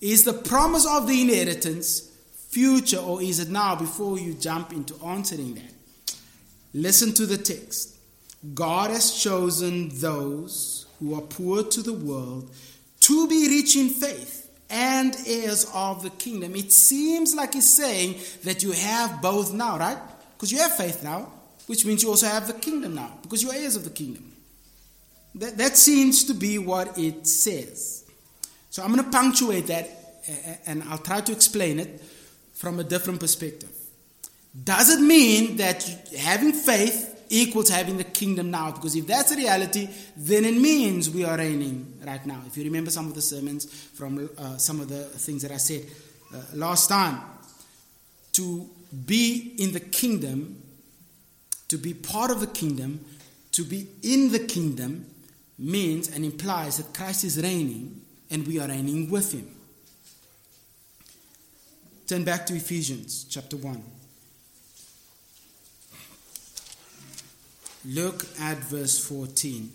[0.00, 2.10] Is the promise of the inheritance
[2.48, 6.14] future or is it now before you jump into answering that?
[6.74, 7.96] Listen to the text.
[8.54, 12.50] God has chosen those who are poor to the world
[13.00, 16.54] to be rich in faith and heirs of the kingdom.
[16.54, 19.98] It seems like he's saying that you have both now, right?
[20.36, 21.32] Because you have faith now,
[21.66, 24.27] which means you also have the kingdom now, because you're heirs of the kingdom.
[25.34, 28.04] That, that seems to be what it says.
[28.70, 29.98] So I'm going to punctuate that
[30.66, 32.00] and I'll try to explain it
[32.54, 33.70] from a different perspective.
[34.64, 35.82] Does it mean that
[36.18, 38.72] having faith equals having the kingdom now?
[38.72, 42.42] Because if that's the reality, then it means we are reigning right now.
[42.46, 45.58] If you remember some of the sermons from uh, some of the things that I
[45.58, 45.84] said
[46.34, 47.20] uh, last time,
[48.32, 48.68] to
[49.06, 50.62] be in the kingdom,
[51.68, 53.04] to be part of the kingdom,
[53.52, 55.06] to be in the kingdom
[55.58, 58.00] means and implies that Christ is reigning
[58.30, 59.48] and we are reigning with him.
[62.06, 63.82] Turn back to Ephesians chapter 1.
[67.86, 69.70] Look at verse 14.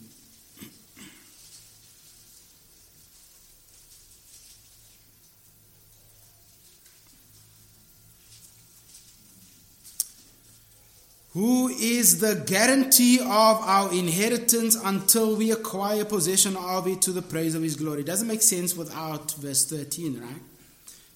[11.33, 17.23] Who is the guarantee of our inheritance until we acquire possession of it to the
[17.23, 18.01] praise of his glory.
[18.01, 20.41] It doesn't make sense without verse 13, right?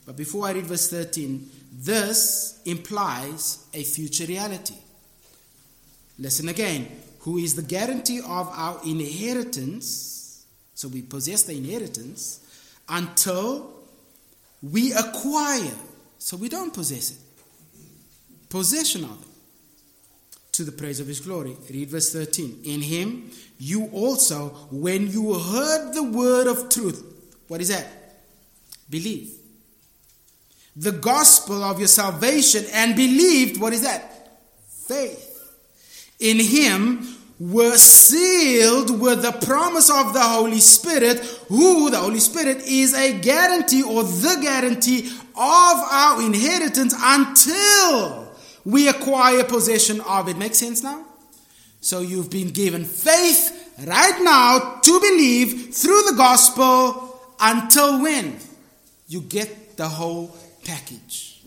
[0.07, 4.73] But before I read verse 13, this implies a future reality.
[6.17, 6.87] Listen again.
[7.19, 10.45] Who is the guarantee of our inheritance?
[10.73, 12.39] So we possess the inheritance
[12.89, 13.69] until
[14.63, 15.75] we acquire.
[16.17, 17.17] So we don't possess it.
[18.49, 19.27] Possession of it
[20.57, 21.55] to the praise of his glory.
[21.69, 22.61] Read verse 13.
[22.65, 27.03] In him you also, when you heard the word of truth,
[27.47, 27.87] what is that?
[28.89, 29.33] Believe.
[30.75, 34.39] The gospel of your salvation and believed, what is that?
[34.67, 35.55] Faith.
[36.19, 37.07] In him
[37.39, 43.19] were sealed with the promise of the Holy Spirit, who, the Holy Spirit, is a
[43.19, 48.26] guarantee or the guarantee of our inheritance until
[48.67, 50.37] we acquire possession of it.
[50.37, 51.05] Makes sense now?
[51.79, 58.37] So you've been given faith right now to believe through the gospel until when?
[59.07, 61.39] You get the whole package.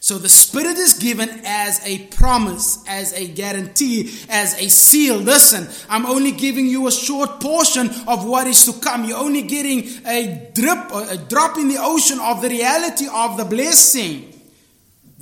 [0.00, 5.16] So the Spirit is given as a promise, as a guarantee, as a seal.
[5.16, 9.06] Listen, I'm only giving you a short portion of what is to come.
[9.06, 13.46] You're only getting a drip, a drop in the ocean of the reality of the
[13.46, 14.31] blessing.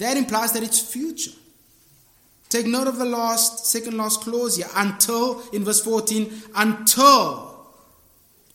[0.00, 1.32] That implies that it's future.
[2.48, 4.66] Take note of the last, second last clause here.
[4.74, 7.66] Until, in verse 14, until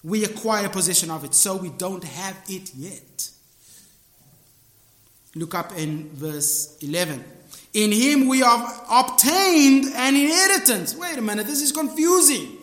[0.04, 1.36] we acquire possession of it.
[1.36, 3.30] So we don't have it yet.
[5.36, 7.24] Look up in verse 11.
[7.74, 10.96] In him we have obtained an inheritance.
[10.96, 12.58] Wait a minute, this is confusing.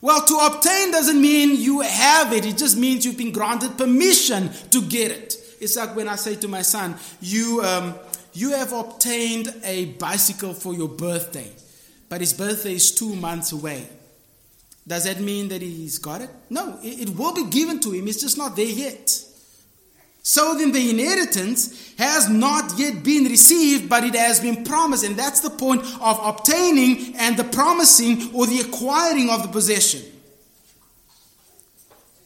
[0.00, 4.50] Well, to obtain doesn't mean you have it, it just means you've been granted permission
[4.70, 5.36] to get it.
[5.60, 7.94] It's like when I say to my son, You um,
[8.34, 11.50] you have obtained a bicycle for your birthday,
[12.08, 13.88] but his birthday is two months away.
[14.86, 16.30] Does that mean that he's got it?
[16.50, 18.06] No, it will be given to him.
[18.06, 19.08] It's just not there yet.
[20.22, 25.04] So then the inheritance has not yet been received, but it has been promised.
[25.04, 30.02] And that's the point of obtaining and the promising or the acquiring of the possession.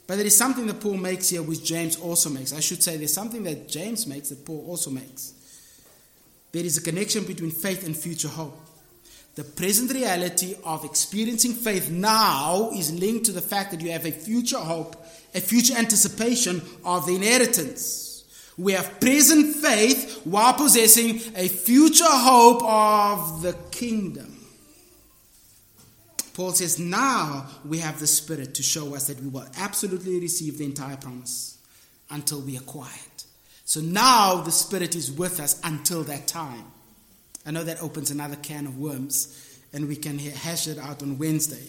[0.07, 2.53] But there is something that Paul makes here, which James also makes.
[2.53, 5.35] I should say there's something that James makes that Paul also makes.
[6.53, 8.59] There is a connection between faith and future hope.
[9.35, 14.05] The present reality of experiencing faith now is linked to the fact that you have
[14.05, 14.97] a future hope,
[15.35, 18.25] a future anticipation of the inheritance.
[18.57, 24.35] We have present faith while possessing a future hope of the kingdom.
[26.35, 30.59] Paul says, Now we have the Spirit to show us that we will absolutely receive
[30.59, 31.59] the entire promise
[32.11, 33.08] until we acquire.
[33.69, 36.65] So now the Spirit is with us until that time.
[37.45, 41.19] I know that opens another can of worms, and we can hash it out on
[41.19, 41.69] Wednesday.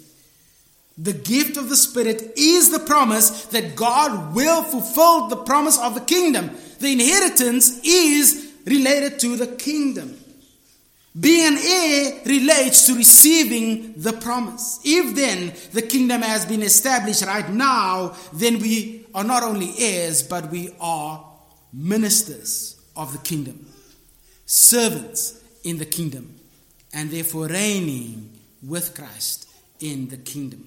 [0.97, 5.93] The gift of the Spirit is the promise that God will fulfill the promise of
[5.93, 6.51] the kingdom.
[6.79, 10.17] The inheritance is related to the kingdom.
[11.19, 14.79] Being an heir relates to receiving the promise.
[14.85, 20.23] If then the kingdom has been established right now, then we are not only heirs,
[20.23, 21.25] but we are
[21.72, 23.65] ministers of the kingdom,
[24.45, 26.36] servants in the kingdom,
[26.93, 28.30] and therefore reigning
[28.63, 29.49] with Christ
[29.80, 30.65] in the kingdom.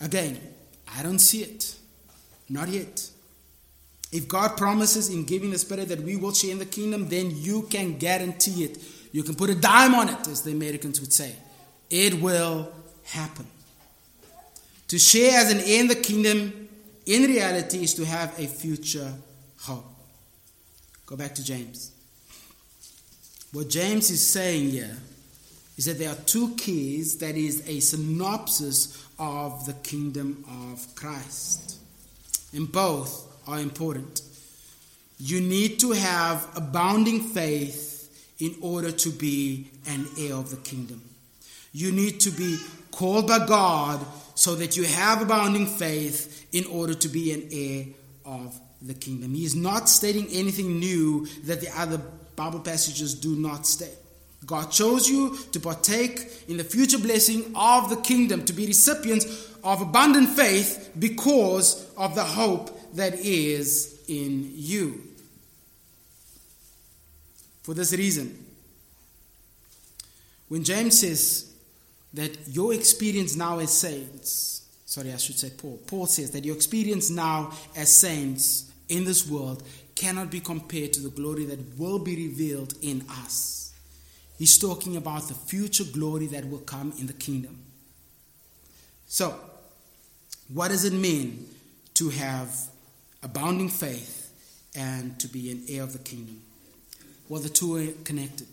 [0.00, 0.38] Again,
[0.96, 1.76] I don't see it.
[2.48, 3.10] Not yet.
[4.12, 7.32] If God promises in giving the Spirit that we will share in the kingdom, then
[7.34, 8.78] you can guarantee it.
[9.12, 11.34] You can put a dime on it, as the Americans would say.
[11.90, 12.72] It will
[13.04, 13.46] happen.
[14.88, 16.68] To share as an in the kingdom,
[17.06, 19.12] in reality, is to have a future
[19.60, 19.86] hope.
[21.06, 21.92] Go back to James.
[23.52, 24.96] What James is saying here
[25.76, 31.78] is that there are two keys that is a synopsis of the kingdom of Christ.
[32.52, 34.22] And both are important.
[35.18, 37.94] You need to have abounding faith
[38.38, 41.02] in order to be an heir of the kingdom.
[41.72, 42.58] You need to be
[42.90, 44.04] called by God
[44.34, 47.86] so that you have abounding faith in order to be an heir
[48.24, 49.34] of the kingdom.
[49.34, 52.00] He is not stating anything new that the other
[52.36, 53.96] Bible passages do not state.
[54.44, 59.52] God chose you to partake in the future blessing of the kingdom, to be recipients
[59.64, 65.02] of abundant faith because of the hope that is in you.
[67.62, 68.44] For this reason,
[70.48, 71.52] when James says
[72.14, 76.56] that your experience now as saints, sorry, I should say Paul, Paul says that your
[76.56, 79.62] experience now as saints in this world
[79.94, 83.74] cannot be compared to the glory that will be revealed in us.
[84.38, 87.58] He's talking about the future glory that will come in the kingdom.
[89.06, 89.34] So,
[90.52, 91.48] what does it mean
[91.94, 92.54] to have
[93.22, 94.30] abounding faith
[94.76, 96.40] and to be an heir of the kingdom?
[97.28, 98.46] Well, the two are connected.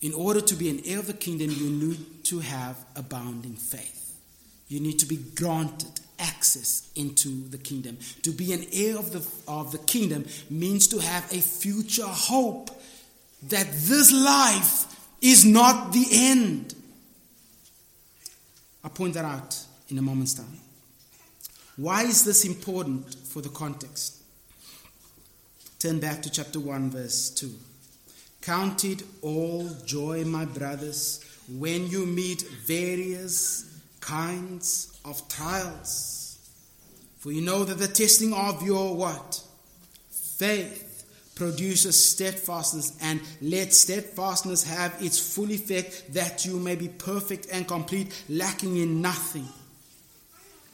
[0.00, 4.03] In order to be an heir of the kingdom, you need to have abounding faith.
[4.68, 7.98] You need to be granted access into the kingdom.
[8.22, 12.70] To be an heir of the, of the kingdom means to have a future hope
[13.48, 14.86] that this life
[15.20, 16.74] is not the end.
[18.82, 19.58] I'll point that out
[19.88, 20.58] in a moment's time.
[21.76, 24.22] Why is this important for the context?
[25.78, 27.52] Turn back to chapter 1, verse 2.
[28.42, 33.73] Count it all joy, my brothers, when you meet various
[34.04, 36.38] kinds of trials.
[37.18, 39.42] For you know that the testing of your what?
[40.10, 40.90] Faith
[41.34, 47.66] produces steadfastness, and let steadfastness have its full effect, that you may be perfect and
[47.66, 49.48] complete, lacking in nothing.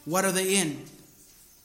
[0.05, 0.85] What are they in?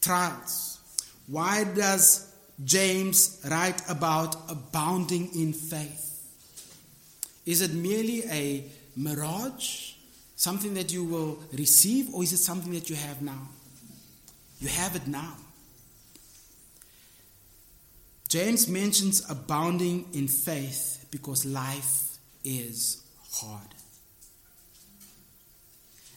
[0.00, 0.78] Trials.
[1.26, 2.32] Why does
[2.64, 6.22] James write about abounding in faith?
[7.44, 8.64] Is it merely a
[8.96, 9.95] mirage?
[10.36, 13.48] Something that you will receive, or is it something that you have now?
[14.60, 15.34] You have it now.
[18.28, 23.68] James mentions abounding in faith because life is hard.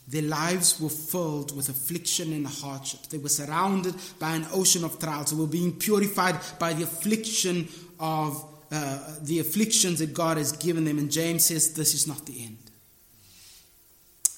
[0.09, 3.01] Their lives were filled with affliction and hardship.
[3.09, 5.32] They were surrounded by an ocean of trials.
[5.32, 7.67] They were being purified by the affliction
[7.99, 10.97] of uh, the afflictions that God has given them.
[10.97, 12.68] And James says this is not the end.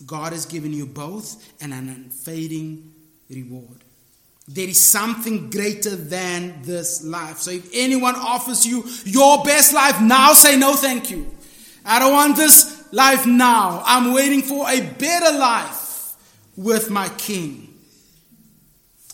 [0.06, 2.94] God has given you both and an unfading
[3.30, 3.84] reward.
[4.48, 7.38] There is something greater than this life.
[7.38, 11.30] So if anyone offers you your best life now, say no, thank you.
[11.86, 13.82] I don't want this life now.
[13.86, 15.82] I'm waiting for a better life.
[16.56, 17.74] with my King.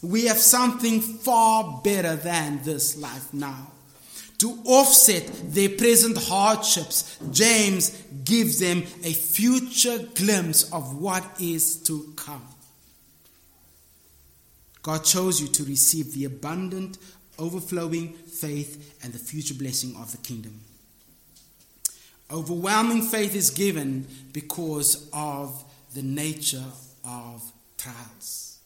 [0.02, 3.72] We have something far better than this life now.
[4.40, 7.90] To offset their present hardships, James
[8.24, 12.46] gives them a future glimpse of what is to come.
[14.84, 16.98] God chose you to receive the abundant,
[17.40, 20.60] overflowing faith and the future blessing of the kingdom.
[22.32, 25.64] Overwhelming faith is given because of
[25.96, 26.64] the nature
[27.04, 28.60] of trials.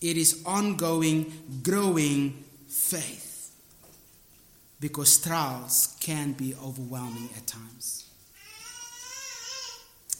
[0.00, 3.29] It is ongoing, growing faith
[4.80, 8.06] because trials can be overwhelming at times.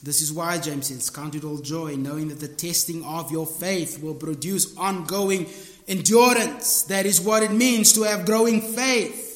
[0.02, 3.46] This is why James says, Count it all joy, knowing that the testing of your
[3.46, 5.46] faith will produce ongoing
[5.88, 6.82] endurance.
[6.84, 9.28] That is what it means to have growing faith.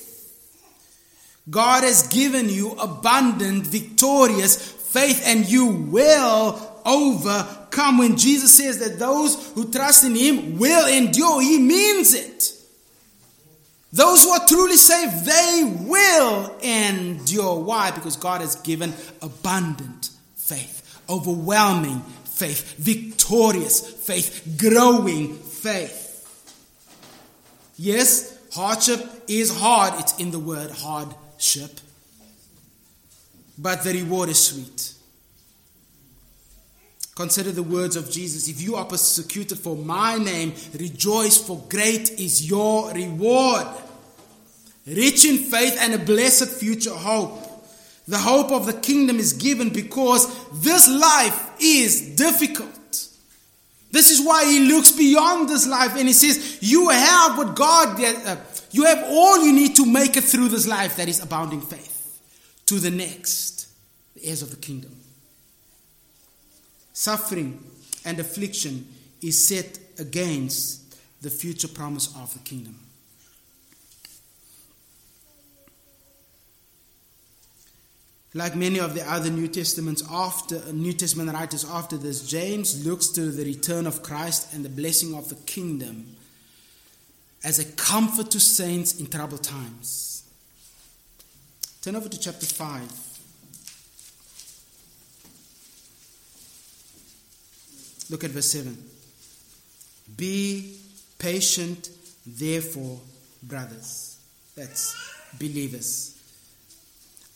[1.50, 7.98] God has given you abundant, victorious faith, and you will overcome.
[7.98, 12.33] When Jesus says that those who trust in Him will endure, He means it.
[13.94, 17.62] Those who are truly saved, they will endure.
[17.62, 17.92] Why?
[17.92, 18.92] Because God has given
[19.22, 26.10] abundant faith, overwhelming faith, victorious faith, growing faith.
[27.76, 29.94] Yes, hardship is hard.
[30.00, 31.78] It's in the word hardship.
[33.56, 34.94] But the reward is sweet.
[37.14, 38.48] Consider the words of Jesus.
[38.48, 43.68] If you are persecuted for my name, rejoice, for great is your reward.
[44.86, 47.40] Rich in faith and a blessed future hope.
[48.06, 53.08] The hope of the kingdom is given because this life is difficult.
[53.90, 57.98] This is why he looks beyond this life and he says, You have what God,
[58.02, 58.36] uh,
[58.72, 62.20] you have all you need to make it through this life that is abounding faith
[62.66, 63.68] to the next,
[64.14, 64.94] the heirs of the kingdom.
[66.92, 67.62] Suffering
[68.04, 68.86] and affliction
[69.22, 72.78] is set against the future promise of the kingdom.
[78.36, 79.48] Like many of the other New
[80.10, 84.68] after New Testament writers after this, James looks to the return of Christ and the
[84.68, 86.16] blessing of the kingdom
[87.44, 90.24] as a comfort to saints in troubled times.
[91.80, 92.82] Turn over to chapter 5.
[98.10, 98.76] Look at verse 7.
[100.16, 100.76] Be
[101.18, 101.88] patient,
[102.26, 103.00] therefore,
[103.44, 104.18] brothers.
[104.56, 104.96] That's
[105.38, 106.13] believers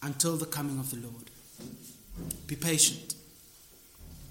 [0.02, 1.30] until the coming of the Lord.
[2.46, 3.14] Be patient.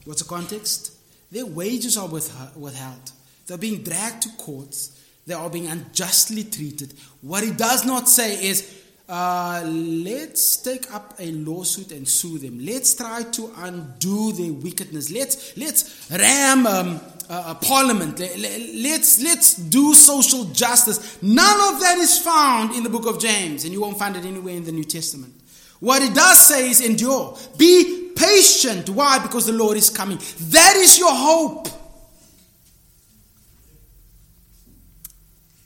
[0.06, 0.94] What's the context?
[1.32, 3.12] Their wages are withheld.
[3.46, 4.94] They're being dragged to courts.
[5.26, 6.94] They are being unjustly treated.
[7.22, 12.60] What he does not say is, uh, let's take up a lawsuit and sue them.
[12.66, 15.12] Let's try to undo their wickedness.
[15.12, 18.20] Let's let's ram um, a parliament.
[18.20, 21.22] Let's let's do social justice.
[21.22, 24.26] None of that is found in the book of James, and you won't find it
[24.26, 25.34] anywhere in the New Testament.
[25.80, 27.38] What it does say is endure.
[27.58, 28.90] Be patient.
[28.90, 29.20] Why?
[29.20, 30.18] Because the Lord is coming.
[30.40, 31.68] That is your hope.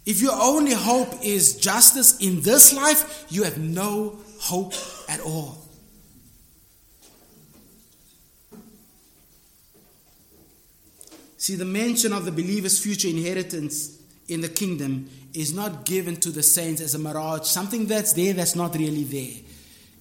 [0.06, 4.74] If your only hope is justice in this life, you have no hope
[5.08, 5.58] at all.
[11.38, 16.30] See, the mention of the believer's future inheritance in the kingdom is not given to
[16.30, 19.51] the saints as a mirage, something that's there that's not really there.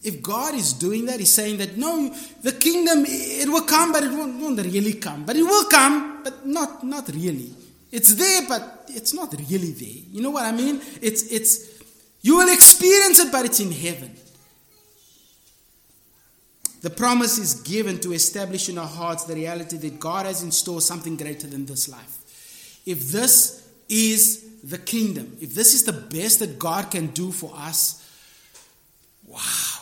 [0.02, 4.02] If God is doing that, He's saying that no, the kingdom it will come, but
[4.02, 5.24] it won't, won't really come.
[5.24, 7.52] But it will come, but not not really.
[7.92, 10.02] It's there, but it's not really there.
[10.10, 10.80] You know what I mean?
[11.02, 11.82] It's it's
[12.22, 14.16] you will experience it, but it's in heaven.
[16.80, 20.50] The promise is given to establish in our hearts the reality that God has in
[20.50, 22.80] store something greater than this life.
[22.86, 27.52] If this is the kingdom, if this is the best that God can do for
[27.54, 28.02] us,
[29.26, 29.79] wow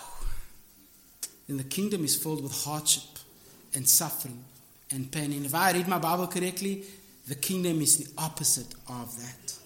[1.49, 3.19] then the kingdom is filled with hardship
[3.75, 4.45] and suffering
[4.91, 5.33] and pain.
[5.33, 6.85] And if I read my Bible correctly,
[7.27, 9.59] the kingdom is the opposite of that.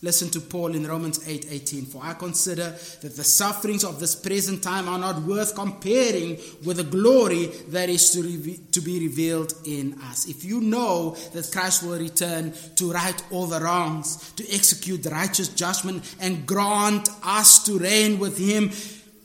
[0.00, 1.86] Listen to Paul in Romans 8 18.
[1.86, 2.70] For I consider
[3.00, 7.88] that the sufferings of this present time are not worth comparing with the glory that
[7.88, 10.28] is to, re- to be revealed in us.
[10.28, 15.10] If you know that Christ will return to right all the wrongs, to execute the
[15.10, 18.70] righteous judgment, and grant us to reign with Him,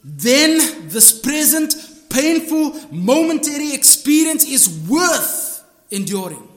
[0.03, 1.73] then this present
[2.09, 6.47] painful momentary experience is worth enduring.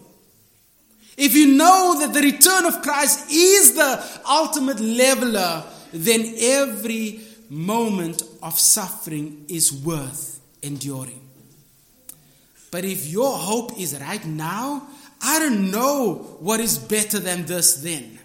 [1.16, 8.22] If you know that the return of Christ is the ultimate leveler, then every moment
[8.42, 11.20] of suffering is worth enduring.
[12.70, 14.88] But if your hope is right now,
[15.22, 18.18] I don't know what is better than this then.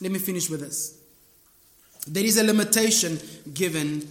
[0.00, 0.97] Let me finish with this.
[2.08, 3.18] There is a limitation
[3.52, 4.08] given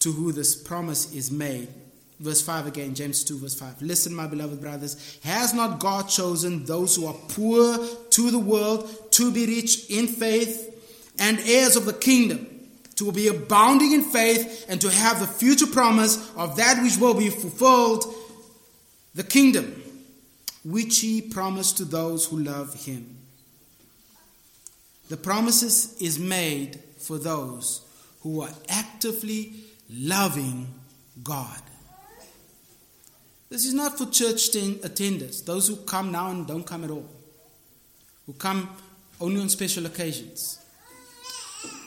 [0.00, 1.68] to who this promise is made.
[2.18, 3.80] Verse 5 again, James 2, verse 5.
[3.80, 7.78] Listen, my beloved brothers, has not God chosen those who are poor
[8.10, 10.66] to the world to be rich in faith
[11.18, 12.46] and heirs of the kingdom,
[12.96, 17.14] to be abounding in faith and to have the future promise of that which will
[17.14, 18.04] be fulfilled,
[19.14, 19.82] the kingdom,
[20.64, 23.16] which he promised to those who love him?
[25.08, 26.80] The promises is made
[27.10, 27.80] for those
[28.20, 29.52] who are actively
[29.92, 30.72] loving
[31.24, 31.60] God.
[33.48, 37.08] This is not for church attenders, those who come now and don't come at all,
[38.26, 38.70] who come
[39.20, 40.64] only on special occasions.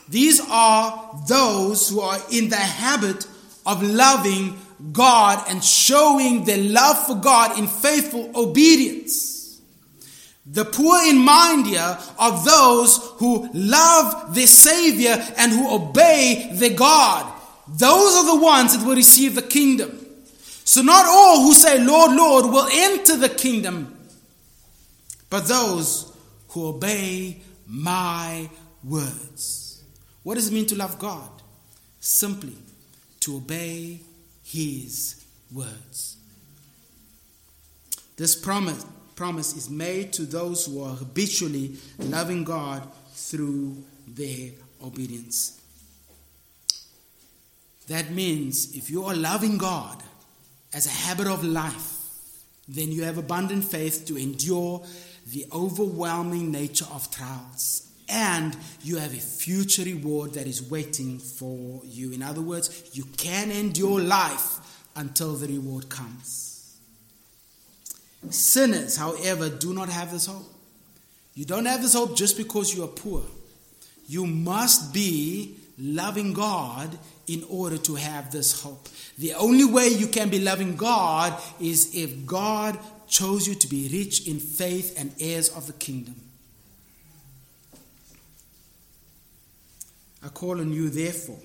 [0.09, 3.25] These are those who are in the habit
[3.65, 4.59] of loving
[4.91, 9.32] God and showing their love for God in faithful obedience.
[10.45, 16.73] The poor in mind here are those who love their Savior and who obey their
[16.73, 17.31] God.
[17.67, 19.99] Those are the ones that will receive the kingdom.
[20.65, 23.97] So, not all who say, Lord, Lord, will enter the kingdom,
[25.29, 26.11] but those
[26.49, 28.49] who obey my
[28.83, 29.83] words.
[30.23, 31.29] What does it mean to love God?
[31.99, 32.55] Simply
[33.21, 34.01] to obey
[34.43, 35.23] his
[35.53, 36.17] words.
[38.17, 38.85] This promise
[39.15, 44.51] promise is made to those who are habitually loving God through their
[44.83, 45.59] obedience.
[47.87, 50.01] That means if you are loving God
[50.73, 51.97] as a habit of life,
[52.67, 54.85] then you have abundant faith to endure
[55.27, 57.89] the overwhelming nature of trials.
[58.09, 62.11] And you have a future reward that is waiting for you.
[62.11, 64.59] In other words, you can endure life
[64.95, 66.52] until the reward comes.
[68.29, 70.51] Sinners, however, do not have this hope.
[71.35, 73.23] You don't have this hope just because you are poor.
[74.07, 76.97] You must be loving God
[77.27, 78.87] in order to have this hope.
[79.17, 83.89] The only way you can be loving God is if God chose you to be
[83.91, 86.15] rich in faith and heirs of the kingdom.
[90.23, 91.39] I call on you, therefore,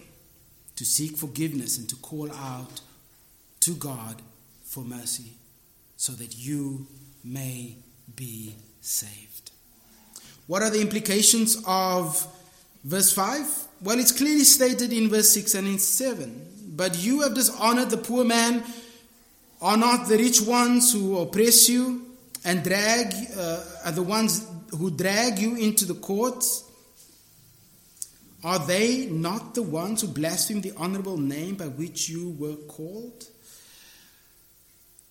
[0.77, 2.81] to seek forgiveness and to call out
[3.61, 4.23] to God
[4.65, 5.38] for mercy
[5.99, 6.87] so that you
[7.25, 7.77] may
[8.15, 9.51] be saved.
[10.47, 12.25] What are the implications of
[12.85, 13.65] verse 5?
[13.83, 16.75] Well, it's clearly stated in verse 6 and in 7.
[16.77, 18.63] But you have dishonored the poor man.
[19.61, 22.07] Are not the rich ones who oppress you
[22.45, 26.63] and drag, uh, are the ones who drag you into the courts?
[28.45, 33.27] Are they not the ones who blaspheme the honorable name by which you were called?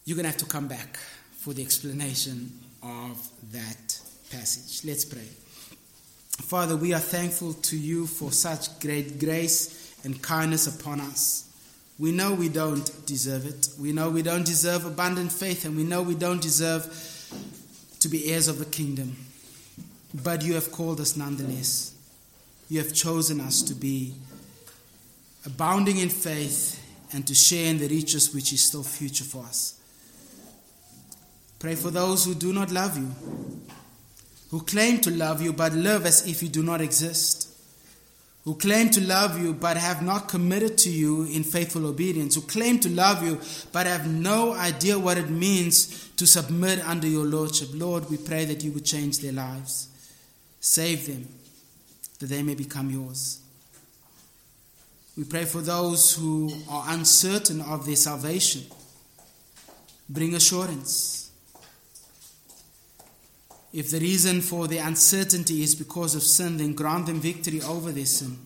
[0.07, 0.95] You're going to have to come back
[1.37, 2.49] for the explanation
[2.81, 3.99] of that
[4.31, 4.85] passage.
[4.85, 5.27] Let's pray.
[6.43, 11.51] Father, we are thankful to you for such great grace and kindness upon us.
[11.99, 13.67] We know we don't deserve it.
[13.77, 16.85] We know we don't deserve abundant faith, and we know we don't deserve
[17.99, 19.17] to be heirs of the kingdom.
[20.23, 21.93] But you have called us nonetheless.
[22.69, 24.13] You have chosen us to be
[25.45, 26.81] abounding in faith
[27.11, 29.73] and to share in the riches which is still future for us.
[31.59, 33.11] Pray for those who do not love you,
[34.51, 37.49] who claim to love you but live as if you do not exist,
[38.43, 42.41] who claim to love you but have not committed to you in faithful obedience, who
[42.41, 43.41] claim to love you
[43.71, 47.69] but have no idea what it means to submit under your lordship.
[47.73, 49.87] Lord, we pray that you would change their lives.
[50.59, 51.27] Save them,
[52.19, 53.39] that they may become yours.
[55.17, 58.61] We pray for those who are uncertain of their salvation.
[60.07, 61.16] Bring assurance
[63.73, 67.91] if the reason for the uncertainty is because of sin, then grant them victory over
[67.91, 68.37] their sin.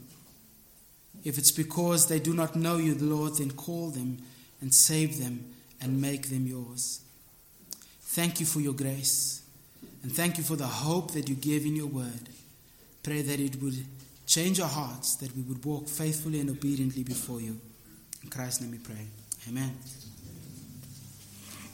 [1.24, 4.18] If it's because they do not know you, the Lord, then call them
[4.60, 7.02] and save them and make them yours.
[8.02, 9.42] Thank you for your grace
[10.04, 12.30] and thank you for the hope that you give in your word.
[13.04, 13.86] Pray that it would
[14.26, 17.60] change our hearts, that we would walk faithfully and obediently before you.
[18.24, 19.08] In Christ's name we pray.
[19.48, 19.76] Amen.